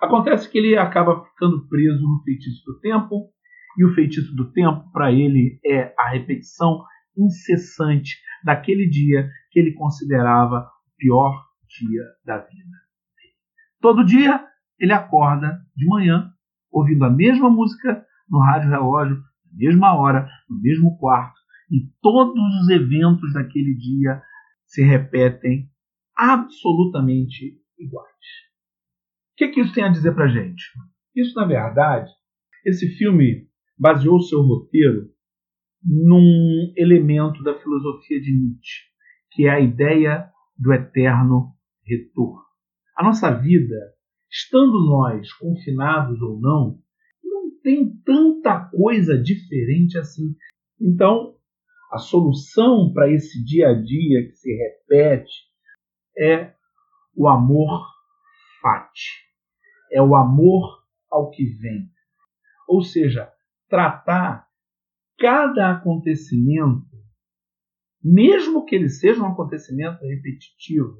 Acontece 0.00 0.50
que 0.50 0.58
ele 0.58 0.76
acaba 0.76 1.24
ficando 1.24 1.66
preso 1.68 2.02
no 2.02 2.22
feitiço 2.24 2.64
do 2.64 2.80
tempo, 2.80 3.30
e 3.78 3.84
o 3.84 3.94
feitiço 3.94 4.34
do 4.34 4.52
tempo, 4.52 4.90
para 4.92 5.12
ele, 5.12 5.60
é 5.64 5.94
a 5.98 6.10
repetição 6.10 6.84
incessante 7.16 8.16
daquele 8.44 8.88
dia 8.88 9.30
que 9.50 9.60
ele 9.60 9.72
considerava 9.74 10.60
o 10.60 10.96
pior 10.98 11.32
dia 11.68 12.02
da 12.24 12.38
vida. 12.38 12.76
Todo 13.80 14.04
dia 14.04 14.44
ele 14.78 14.92
acorda 14.92 15.58
de 15.76 15.86
manhã 15.86 16.30
ouvindo 16.70 17.04
a 17.04 17.10
mesma 17.10 17.50
música 17.50 18.04
no 18.28 18.40
rádio 18.40 18.70
relógio, 18.70 19.22
mesma 19.52 19.94
hora, 19.94 20.28
no 20.48 20.60
mesmo 20.60 20.96
quarto, 20.98 21.40
e 21.70 21.88
todos 22.00 22.42
os 22.60 22.68
eventos 22.68 23.32
daquele 23.32 23.74
dia 23.74 24.22
se 24.66 24.82
repetem 24.82 25.70
absolutamente 26.16 27.58
iguais. 27.78 28.08
O 29.32 29.36
que, 29.36 29.44
é 29.44 29.48
que 29.48 29.60
isso 29.60 29.74
tem 29.74 29.84
a 29.84 29.88
dizer 29.88 30.14
para 30.14 30.28
gente? 30.28 30.62
Isso, 31.16 31.34
na 31.34 31.46
verdade, 31.46 32.10
esse 32.64 32.88
filme 32.96 33.48
baseou 33.78 34.20
seu 34.20 34.40
roteiro 34.42 35.10
num 35.82 36.72
elemento 36.76 37.42
da 37.42 37.58
filosofia 37.58 38.20
de 38.20 38.32
Nietzsche, 38.32 38.82
que 39.32 39.46
é 39.46 39.50
a 39.50 39.60
ideia 39.60 40.30
do 40.56 40.72
eterno 40.72 41.54
retorno. 41.84 42.42
A 42.96 43.02
nossa 43.02 43.30
vida, 43.32 43.76
estando 44.30 44.86
nós 44.86 45.32
confinados 45.34 46.20
ou 46.20 46.38
não, 46.38 46.78
não 46.78 46.81
tem 47.62 47.96
tanta 48.04 48.68
coisa 48.70 49.16
diferente 49.16 49.98
assim. 49.98 50.34
Então, 50.80 51.36
a 51.92 51.98
solução 51.98 52.92
para 52.92 53.10
esse 53.10 53.44
dia 53.44 53.68
a 53.68 53.74
dia 53.74 54.26
que 54.26 54.32
se 54.34 54.50
repete 54.52 55.32
é 56.18 56.54
o 57.14 57.28
amor 57.28 57.86
fati, 58.60 59.26
é 59.90 60.00
o 60.00 60.14
amor 60.14 60.82
ao 61.10 61.30
que 61.30 61.44
vem. 61.44 61.90
Ou 62.68 62.82
seja, 62.82 63.30
tratar 63.68 64.48
cada 65.18 65.72
acontecimento, 65.72 66.86
mesmo 68.02 68.64
que 68.64 68.74
ele 68.74 68.88
seja 68.88 69.22
um 69.22 69.26
acontecimento 69.26 70.00
repetitivo, 70.04 70.96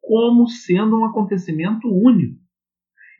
como 0.00 0.48
sendo 0.48 0.98
um 0.98 1.04
acontecimento 1.04 1.88
único. 1.88 2.44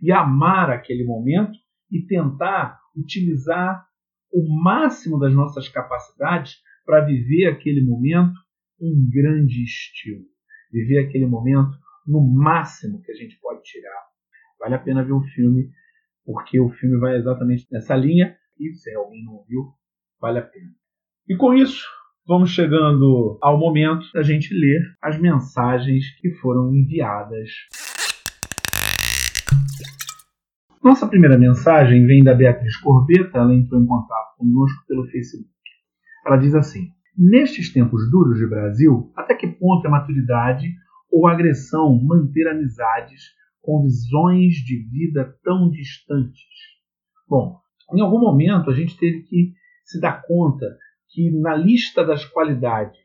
E 0.02 0.12
amar 0.12 0.70
aquele 0.70 1.04
momento 1.04 1.58
e 1.90 2.02
tentar 2.06 2.80
utilizar 2.96 3.86
o 4.32 4.62
máximo 4.62 5.18
das 5.18 5.32
nossas 5.34 5.68
capacidades 5.68 6.56
para 6.84 7.04
viver 7.04 7.46
aquele 7.46 7.84
momento 7.84 8.34
em 8.80 9.08
grande 9.08 9.64
estilo. 9.64 10.24
Viver 10.72 11.06
aquele 11.06 11.26
momento 11.26 11.76
no 12.06 12.20
máximo 12.20 13.02
que 13.02 13.12
a 13.12 13.14
gente 13.14 13.38
pode 13.40 13.62
tirar. 13.62 14.06
Vale 14.58 14.74
a 14.74 14.78
pena 14.78 15.04
ver 15.04 15.12
o 15.12 15.22
filme, 15.22 15.70
porque 16.24 16.60
o 16.60 16.70
filme 16.70 16.98
vai 16.98 17.16
exatamente 17.16 17.66
nessa 17.70 17.94
linha 17.96 18.36
e 18.58 18.72
se 18.72 18.94
alguém 18.94 19.24
não 19.24 19.44
viu, 19.48 19.72
vale 20.20 20.38
a 20.38 20.42
pena. 20.42 20.70
E 21.28 21.36
com 21.36 21.54
isso, 21.54 21.84
vamos 22.26 22.50
chegando 22.50 23.38
ao 23.42 23.58
momento 23.58 24.06
da 24.12 24.22
gente 24.22 24.54
ler 24.54 24.80
as 25.02 25.20
mensagens 25.20 26.04
que 26.20 26.30
foram 26.36 26.74
enviadas. 26.74 27.50
Nossa 30.86 31.04
primeira 31.08 31.36
mensagem 31.36 32.06
vem 32.06 32.22
da 32.22 32.32
Beatriz 32.32 32.76
Corbeta, 32.76 33.38
ela 33.38 33.52
entrou 33.52 33.82
em 33.82 33.86
contato 33.86 34.36
conosco 34.38 34.86
pelo 34.86 35.04
Facebook. 35.08 35.50
Ela 36.24 36.36
diz 36.36 36.54
assim: 36.54 36.92
Nestes 37.18 37.72
tempos 37.72 38.08
duros 38.08 38.38
de 38.38 38.46
Brasil, 38.46 39.12
até 39.16 39.34
que 39.34 39.48
ponto 39.48 39.84
é 39.84 39.90
maturidade 39.90 40.72
ou 41.10 41.26
agressão 41.26 42.00
manter 42.00 42.46
amizades 42.46 43.20
com 43.60 43.82
visões 43.82 44.54
de 44.64 44.88
vida 44.88 45.36
tão 45.42 45.68
distantes? 45.70 46.46
Bom, 47.28 47.58
em 47.92 48.00
algum 48.00 48.20
momento 48.20 48.70
a 48.70 48.72
gente 48.72 48.96
teve 48.96 49.22
que 49.22 49.54
se 49.84 50.00
dar 50.00 50.22
conta 50.22 50.66
que 51.08 51.32
na 51.32 51.56
lista 51.56 52.04
das 52.04 52.24
qualidades 52.24 53.02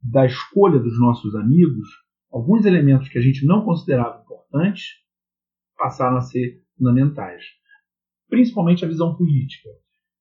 da 0.00 0.24
escolha 0.24 0.78
dos 0.78 1.00
nossos 1.00 1.34
amigos, 1.34 1.88
alguns 2.30 2.64
elementos 2.64 3.08
que 3.08 3.18
a 3.18 3.22
gente 3.22 3.44
não 3.44 3.64
considerava 3.64 4.22
importantes 4.22 5.02
passaram 5.76 6.18
a 6.18 6.20
ser 6.20 6.62
fundamentais. 6.82 7.44
Principalmente 8.28 8.84
a 8.84 8.88
visão 8.88 9.14
política. 9.14 9.70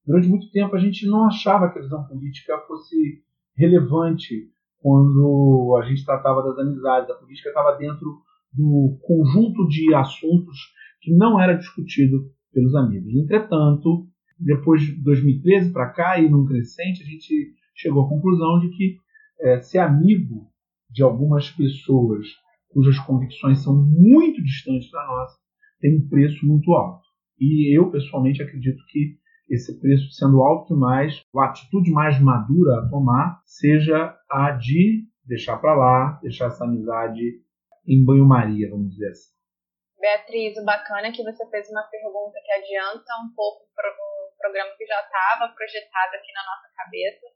Durante 0.06 0.28
muito 0.28 0.52
tempo 0.52 0.76
a 0.76 0.80
gente 0.80 1.08
não 1.08 1.26
achava 1.26 1.72
que 1.72 1.80
a 1.80 1.82
visão 1.82 2.08
política 2.08 2.58
fosse 2.68 3.24
relevante 3.58 4.50
quando 4.80 5.78
a 5.82 5.86
gente 5.88 6.06
tratava 6.06 6.44
das 6.44 6.58
amizades. 6.60 7.10
A 7.10 7.16
política 7.16 7.50
estava 7.50 7.78
dentro 7.78 8.22
do 8.54 9.00
conjunto 9.02 9.68
de 9.68 9.94
assuntos 9.96 10.58
que 11.02 11.14
não 11.16 11.40
era 11.40 11.58
discutido 11.58 12.30
pelos 12.54 12.76
amigos. 12.76 13.14
Entretanto, 13.16 14.08
depois 14.38 14.82
de 14.82 15.02
2013 15.04 15.72
para 15.72 15.90
cá 15.90 16.20
e 16.20 16.30
num 16.30 16.46
crescente, 16.46 17.02
a 17.02 17.06
gente 17.06 17.54
chegou 17.76 18.06
à 18.06 18.10
conclusão 18.10 18.60
de 18.60 18.70
que 18.70 18.98
é, 19.40 19.62
ser 19.62 19.80
amigo 19.80 20.52
de 20.90 21.02
algumas 21.02 21.50
pessoas 21.50 22.28
cujas 22.70 23.00
convicções 23.00 23.60
são 23.60 23.76
muito 23.76 24.44
distantes 24.44 24.90
da 24.92 25.06
nossa 25.06 25.41
tem 25.82 25.98
um 25.98 26.08
preço 26.08 26.46
muito 26.46 26.72
alto. 26.74 27.04
E 27.40 27.76
eu, 27.76 27.92
pessoalmente, 27.92 28.42
acredito 28.42 28.82
que 28.88 29.20
esse 29.50 29.78
preço 29.82 30.10
sendo 30.12 30.42
alto 30.42 30.74
demais, 30.74 31.20
a 31.36 31.46
atitude 31.46 31.92
mais 31.92 32.22
madura 32.22 32.80
a 32.80 32.90
tomar 32.90 33.42
seja 33.44 34.16
a 34.30 34.52
de 34.52 35.04
deixar 35.26 35.58
para 35.58 35.76
lá, 35.76 36.20
deixar 36.22 36.48
essa 36.48 36.64
amizade 36.64 37.22
em 37.88 38.06
banho-maria, 38.06 38.70
vamos 38.70 38.92
dizer 38.92 39.10
assim. 39.10 39.32
Beatriz, 40.00 40.58
o 40.58 40.66
bacana 40.66 41.08
é 41.08 41.12
que 41.12 41.24
você 41.24 41.46
fez 41.50 41.70
uma 41.70 41.84
pergunta 41.84 42.40
que 42.44 42.52
adianta 42.52 43.12
um 43.24 43.36
pouco 43.36 43.66
um 43.66 44.38
programa 44.38 44.72
que 44.78 44.86
já 44.86 45.00
estava 45.02 45.54
projetado 45.54 46.16
aqui 46.16 46.32
na 46.34 46.44
nossa 46.46 46.68
cabeça, 46.76 47.28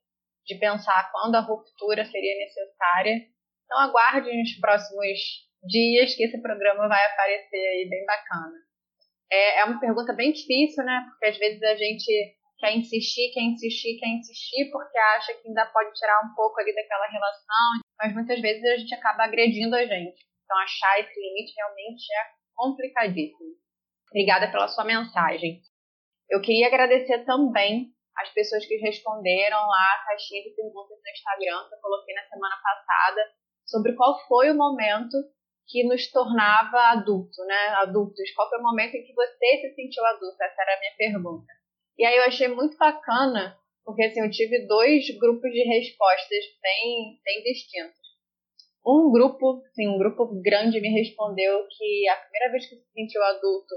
de 0.46 0.56
pensar 0.58 1.12
quando 1.12 1.36
a 1.36 1.42
ruptura 1.42 2.06
seria 2.06 2.38
necessária. 2.38 3.28
Então 3.66 3.80
aguarde 3.80 4.36
nos 4.36 4.54
próximos 4.60 5.45
dias 5.68 6.16
que 6.16 6.24
esse 6.24 6.42
programa 6.42 6.88
vai 6.88 7.04
aparecer 7.06 7.58
aí 7.58 7.88
bem 7.90 8.06
bacana. 8.06 8.54
É, 9.32 9.60
é 9.62 9.66
uma 9.66 9.80
pergunta 9.80 10.14
bem 10.14 10.32
difícil, 10.32 10.84
né? 10.84 11.06
Porque 11.10 11.26
às 11.26 11.38
vezes 11.38 11.62
a 11.64 11.76
gente 11.76 12.36
quer 12.58 12.76
insistir, 12.76 13.32
quer 13.34 13.42
insistir, 13.42 14.00
quer 14.00 14.08
insistir, 14.08 14.70
porque 14.72 14.98
acha 14.98 15.34
que 15.34 15.48
ainda 15.48 15.66
pode 15.68 15.94
tirar 15.94 16.22
um 16.24 16.34
pouco 16.36 16.60
ali 16.60 16.74
daquela 16.74 17.08
relação, 17.08 17.82
mas 18.00 18.14
muitas 18.14 18.40
vezes 18.40 18.64
a 18.64 18.78
gente 18.78 18.94
acaba 18.94 19.24
agredindo 19.24 19.76
a 19.76 19.86
gente. 19.86 20.24
Então 20.44 20.58
achar 20.60 21.00
esse 21.00 21.20
limite 21.20 21.54
realmente 21.58 22.06
é 22.14 22.24
complicadíssimo. 22.56 23.56
Obrigada 24.10 24.50
pela 24.52 24.68
sua 24.68 24.86
mensagem. 24.86 25.62
Eu 26.30 26.42
queria 26.42 26.68
agradecer 26.68 27.26
também 27.26 27.92
as 28.18 28.30
pessoas 28.30 28.66
que 28.66 28.76
responderam 28.78 29.58
lá 29.58 29.94
a 29.94 30.06
caixinha 30.06 30.44
de 30.44 30.56
perguntas 30.56 30.98
no 30.98 31.12
Instagram 31.12 31.68
que 31.68 31.76
eu 31.76 31.80
coloquei 31.82 32.16
na 32.16 32.24
semana 32.24 32.56
passada 32.64 33.22
sobre 33.66 33.94
qual 33.94 34.18
foi 34.28 34.52
o 34.52 34.56
momento 34.56 35.18
que 35.68 35.84
nos 35.84 36.10
tornava 36.12 36.78
adulto, 36.92 37.44
né? 37.46 37.68
Adultos. 37.78 38.32
Qual 38.36 38.50
foi 38.50 38.60
o 38.60 38.64
momento 38.64 38.96
em 38.96 39.04
que 39.04 39.14
você 39.14 39.62
se 39.62 39.76
sentiu 39.76 40.06
adulto? 40.06 40.42
Essa 40.42 40.62
era 40.62 40.76
a 40.76 40.80
minha 40.80 40.96
pergunta. 40.98 41.52
E 41.98 42.06
aí 42.06 42.18
eu 42.18 42.24
achei 42.24 42.48
muito 42.48 42.78
bacana, 42.78 43.58
porque 43.84 44.04
assim, 44.04 44.22
eu 44.22 44.30
tive 44.30 44.68
dois 44.68 45.06
grupos 45.20 45.52
de 45.52 45.64
respostas 45.64 46.46
bem, 46.62 47.20
bem 47.24 47.44
distintos 47.44 48.06
um 48.86 49.12
grupo, 49.12 49.64
sim, 49.74 49.88
um 49.88 49.98
grupo 49.98 50.30
grande 50.44 50.80
me 50.80 50.90
respondeu 50.90 51.68
que 51.68 52.08
a 52.08 52.18
primeira 52.18 52.52
vez 52.52 52.70
que 52.70 52.76
se 52.76 52.92
sentiu 52.94 53.24
adulto 53.24 53.74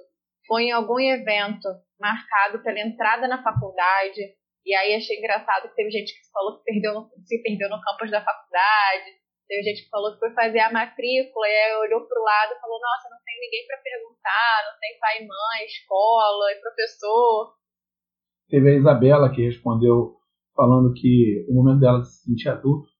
foi 0.46 0.64
em 0.64 0.72
algum 0.72 1.00
evento 1.00 1.66
marcado 1.98 2.62
pela 2.62 2.80
entrada 2.80 3.26
na 3.26 3.42
faculdade. 3.42 4.20
E 4.66 4.74
aí 4.74 4.94
achei 4.94 5.16
engraçado 5.16 5.68
que 5.70 5.76
teve 5.76 5.90
gente 5.90 6.12
que 6.12 6.30
falou 6.30 6.58
que 6.58 6.64
perdeu 6.64 7.08
se 7.24 7.42
perdeu 7.42 7.70
no 7.70 7.80
campus 7.80 8.10
da 8.10 8.22
faculdade. 8.22 9.16
Teve 9.48 9.62
gente 9.62 9.84
que 9.84 9.88
falou 9.88 10.12
que 10.12 10.20
foi 10.20 10.30
fazer 10.32 10.60
a 10.60 10.70
matrícula 10.70 11.48
e 11.48 11.56
aí 11.56 11.76
olhou 11.76 12.06
para 12.06 12.20
o 12.20 12.24
lado 12.24 12.52
e 12.52 12.60
falou: 12.60 12.78
Nossa, 12.78 13.08
não 13.08 13.16
tem 13.24 13.40
ninguém 13.40 13.66
para 13.66 13.80
perguntar, 13.80 14.70
não 14.70 14.78
tem 14.78 14.98
pai 15.00 15.22
e 15.22 15.26
mãe, 15.26 15.64
escola 15.64 16.52
e 16.52 16.60
professor. 16.60 17.56
Teve 18.50 18.68
a 18.68 18.78
Isabela 18.78 19.32
que 19.32 19.44
respondeu 19.44 20.18
falando 20.54 20.92
que 20.92 21.46
o 21.48 21.54
momento 21.54 21.80
dela 21.80 22.04
se 22.04 22.24
sentir 22.24 22.50
adulto 22.50 22.90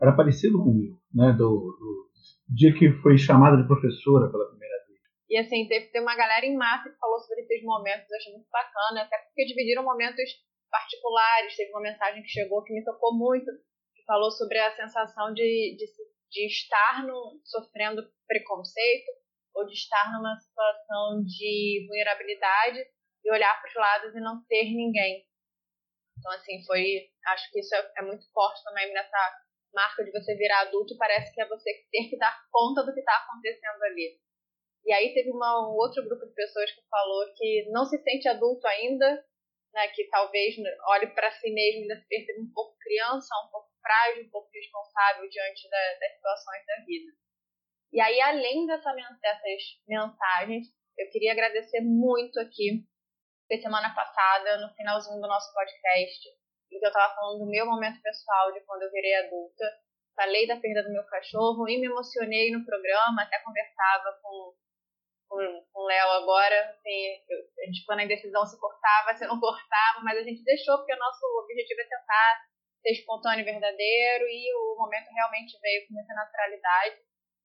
era 0.00 0.16
parecido 0.16 0.56
comigo, 0.62 0.96
né? 1.12 1.32
Do, 1.32 1.76
do 1.76 2.08
dia 2.48 2.72
que 2.72 2.90
foi 3.02 3.18
chamada 3.18 3.60
de 3.60 3.66
professora 3.66 4.30
pela 4.30 4.48
primeira 4.48 4.76
vez. 4.86 5.00
E 5.28 5.36
assim, 5.36 5.68
teve, 5.68 5.92
teve 5.92 6.04
uma 6.04 6.16
galera 6.16 6.46
em 6.46 6.56
massa 6.56 6.88
que 6.88 6.96
falou 6.96 7.18
sobre 7.18 7.42
esses 7.42 7.62
momentos, 7.62 8.08
eu 8.08 8.16
achei 8.16 8.32
muito 8.32 8.48
bacana, 8.50 9.02
até 9.02 9.18
porque 9.18 9.44
dividiram 9.44 9.84
momentos 9.84 10.24
particulares. 10.70 11.56
Teve 11.56 11.70
uma 11.70 11.82
mensagem 11.82 12.22
que 12.22 12.28
chegou 12.28 12.64
que 12.64 12.72
me 12.72 12.82
tocou 12.84 13.12
muito, 13.12 13.50
falou 14.08 14.30
sobre 14.30 14.58
a 14.58 14.74
sensação 14.74 15.34
de, 15.34 15.76
de, 15.76 15.86
de 16.30 16.46
estar 16.46 17.06
no, 17.06 17.38
sofrendo 17.44 18.02
preconceito 18.26 19.12
ou 19.54 19.66
de 19.66 19.74
estar 19.74 20.10
numa 20.12 20.34
situação 20.40 21.22
de 21.22 21.84
vulnerabilidade 21.86 22.80
e 23.22 23.30
olhar 23.30 23.60
para 23.60 23.68
os 23.68 23.74
lados 23.74 24.14
e 24.16 24.20
não 24.20 24.42
ter 24.48 24.64
ninguém. 24.64 25.28
Então, 26.18 26.32
assim, 26.32 26.64
foi. 26.64 27.10
Acho 27.26 27.50
que 27.52 27.60
isso 27.60 27.74
é, 27.74 27.92
é 27.98 28.02
muito 28.02 28.24
forte 28.32 28.64
também 28.64 28.92
nessa 28.92 29.38
marca 29.72 30.02
de 30.02 30.10
você 30.10 30.34
virar 30.34 30.62
adulto. 30.62 30.96
Parece 30.96 31.32
que 31.34 31.40
é 31.40 31.46
você 31.46 31.70
ter 31.92 32.08
que 32.08 32.16
dar 32.16 32.34
conta 32.50 32.82
do 32.82 32.92
que 32.94 33.00
está 33.00 33.14
acontecendo 33.18 33.82
ali. 33.84 34.18
E 34.84 34.92
aí 34.92 35.12
teve 35.12 35.30
uma, 35.30 35.68
um 35.68 35.76
outro 35.76 36.02
grupo 36.04 36.26
de 36.26 36.34
pessoas 36.34 36.72
que 36.72 36.80
falou 36.88 37.26
que 37.36 37.68
não 37.70 37.84
se 37.84 37.98
sente 38.02 38.26
adulto 38.26 38.66
ainda, 38.66 39.22
né, 39.74 39.88
que 39.88 40.08
talvez 40.08 40.54
olhe 40.88 41.08
para 41.08 41.30
si 41.32 41.50
mesmo 41.50 41.80
e 41.80 41.82
ainda 41.82 41.96
se 41.96 42.08
perceba 42.08 42.40
um 42.40 42.52
pouco 42.54 42.78
criança, 42.78 43.28
um 43.46 43.50
pouco 43.50 43.68
frágil, 43.88 44.26
um 44.26 44.30
pouco 44.30 44.50
responsável 44.52 45.28
diante 45.30 45.68
da, 45.70 45.78
das 45.98 46.12
situações 46.12 46.66
da 46.66 46.84
vida. 46.84 47.12
E 47.90 48.00
aí, 48.00 48.20
além 48.20 48.66
dessa, 48.66 48.92
dessas 48.92 49.62
mensagens, 49.88 50.66
eu 50.98 51.08
queria 51.10 51.32
agradecer 51.32 51.80
muito 51.80 52.38
aqui, 52.38 52.84
porque 53.40 53.62
semana 53.62 53.94
passada, 53.94 54.58
no 54.58 54.74
finalzinho 54.74 55.20
do 55.20 55.26
nosso 55.26 55.52
podcast, 55.54 56.28
em 56.70 56.78
que 56.78 56.84
eu 56.84 56.88
estava 56.88 57.14
falando 57.14 57.38
do 57.38 57.50
meu 57.50 57.64
momento 57.64 58.02
pessoal 58.02 58.52
de 58.52 58.60
quando 58.66 58.82
eu 58.82 58.90
virei 58.90 59.14
adulta, 59.14 59.64
falei 60.14 60.46
da 60.46 60.60
perda 60.60 60.82
do 60.82 60.92
meu 60.92 61.04
cachorro 61.06 61.66
e 61.66 61.78
me 61.78 61.86
emocionei 61.86 62.50
no 62.50 62.66
programa, 62.66 63.22
até 63.22 63.38
conversava 63.38 64.18
com 64.20 64.52
com, 65.28 65.36
o 65.74 65.86
Léo 65.86 66.10
agora, 66.22 66.70
assim, 66.70 67.20
eu, 67.28 67.38
a 67.62 67.66
gente 67.66 67.80
ficou 67.80 67.94
na 67.94 68.04
indecisão 68.04 68.46
se 68.46 68.58
cortava, 68.58 69.14
se 69.14 69.26
não 69.26 69.38
cortava, 69.38 70.00
mas 70.02 70.18
a 70.18 70.22
gente 70.22 70.42
deixou 70.42 70.78
porque 70.78 70.94
o 70.94 70.98
nosso 70.98 71.20
objetivo 71.42 71.80
é 71.80 71.84
tentar 71.84 72.46
ser 72.88 72.92
espontâneo 72.92 73.42
e 73.42 73.44
verdadeiro 73.44 74.24
e 74.24 74.54
o 74.54 74.76
momento 74.76 75.12
realmente 75.12 75.60
veio 75.60 75.86
com 75.86 75.94
muita 75.94 76.14
naturalidade. 76.14 76.96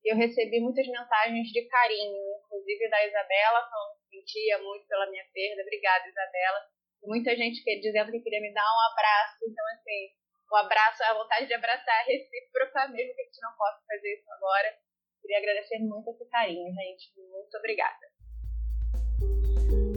Eu 0.04 0.16
recebi 0.16 0.60
muitas 0.60 0.88
mensagens 0.88 1.48
de 1.48 1.68
carinho, 1.68 2.24
inclusive 2.46 2.90
da 2.90 3.06
Isabela, 3.06 3.68
falando 3.70 3.98
que 4.00 4.18
sentia 4.18 4.58
muito 4.60 4.88
pela 4.88 5.10
minha 5.10 5.24
perda. 5.34 5.62
Obrigada, 5.62 6.08
Isabela. 6.08 6.60
Muita 7.04 7.36
gente 7.36 7.64
que, 7.64 7.80
dizendo 7.80 8.12
que 8.12 8.20
queria 8.20 8.42
me 8.42 8.54
dar 8.54 8.64
um 8.64 8.92
abraço. 8.92 9.38
Então, 9.48 9.66
assim, 9.76 10.12
o 10.52 10.56
abraço, 10.56 11.04
a 11.04 11.14
vontade 11.14 11.48
de 11.48 11.54
abraçar 11.54 12.02
é 12.04 12.14
recíproca, 12.14 12.88
mesmo 12.90 13.16
que 13.16 13.22
a 13.22 13.26
gente 13.26 13.42
não 13.42 13.56
possa 13.56 13.82
fazer 13.88 14.14
isso 14.14 14.32
agora. 14.32 14.78
Queria 15.22 15.38
agradecer 15.38 15.80
muito 15.80 16.10
esse 16.10 16.30
carinho, 16.30 16.74
gente. 16.74 17.14
Muito 17.16 17.58
obrigada. 17.58 18.13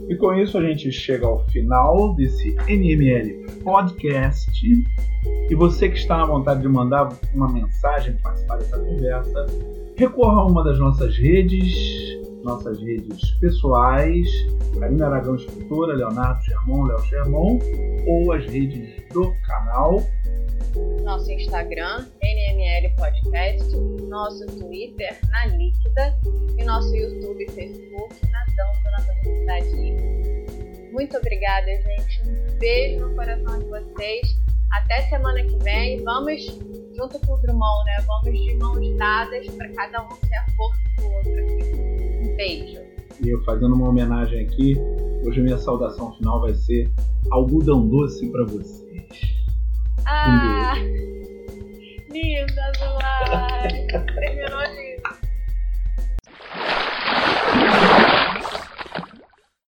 E 0.09 0.15
com 0.15 0.33
isso 0.33 0.57
a 0.57 0.61
gente 0.61 0.91
chega 0.91 1.25
ao 1.25 1.45
final 1.47 2.15
desse 2.15 2.55
NML 2.67 3.45
Podcast. 3.63 4.51
E 5.49 5.55
você 5.55 5.89
que 5.89 5.97
está 5.97 6.17
na 6.17 6.25
vontade 6.25 6.61
de 6.61 6.67
mandar 6.69 7.09
uma 7.33 7.51
mensagem, 7.51 8.17
participar 8.23 8.57
dessa 8.57 8.79
conversa, 8.79 9.45
recorra 9.97 10.41
a 10.41 10.45
uma 10.45 10.63
das 10.63 10.79
nossas 10.79 11.17
redes, 11.17 11.75
nossas 12.43 12.79
redes 12.79 13.31
pessoais, 13.41 14.27
Karina 14.79 15.07
Aragão 15.07 15.35
Escritora, 15.35 15.95
Leonardo 15.95 16.41
Germon, 16.43 16.83
Léo 16.85 17.01
Germon, 17.05 17.59
ou 18.07 18.31
as 18.31 18.45
redes 18.45 18.89
do 19.11 19.33
canal 19.45 20.01
nosso 21.03 21.31
Instagram, 21.31 22.05
NML 22.21 22.46
Podcast, 22.95 23.75
nosso 24.07 24.45
Twitter, 24.45 25.17
na 25.31 25.45
Líquida, 25.47 26.15
e 26.57 26.63
nosso 26.63 26.95
YouTube 26.95 27.43
e 27.43 27.51
Facebook, 27.51 28.15
na 28.31 28.45
Dança 28.45 28.91
na 28.97 29.03
Universidade 29.03 29.69
Líquida. 29.71 30.91
Muito 30.91 31.17
obrigada, 31.17 31.65
gente. 31.65 32.21
Um 32.25 32.59
beijo 32.59 33.07
no 33.07 33.15
coração 33.15 33.59
de 33.59 33.65
vocês. 33.65 34.39
Até 34.71 35.09
semana 35.09 35.43
que 35.43 35.57
vem. 35.63 36.03
Vamos, 36.03 36.45
junto 36.95 37.19
com 37.25 37.33
o 37.33 37.37
Drummond, 37.37 37.85
né? 37.85 38.05
Vamos 38.05 38.39
de 38.39 38.55
mãos 38.55 38.97
dadas 38.97 39.47
para 39.47 39.69
cada 39.73 40.03
um 40.05 40.11
ser 40.11 40.35
a 40.35 40.45
força 40.51 40.79
do 40.97 41.05
outro. 41.05 41.31
Um 42.23 42.35
beijo. 42.35 42.81
E 43.23 43.29
eu 43.29 43.43
fazendo 43.43 43.73
uma 43.73 43.89
homenagem 43.89 44.45
aqui, 44.45 44.75
hoje 45.25 45.41
minha 45.41 45.57
saudação 45.57 46.13
final 46.17 46.41
vai 46.41 46.53
ser 46.53 46.91
algodão 47.31 47.87
doce 47.87 48.29
para 48.29 48.45
vocês. 48.45 49.07
Ah, 50.05 50.75
lindas, 52.21 52.79
Lari. 52.79 53.87
Terminou 53.87 54.61
lindo. 54.73 54.86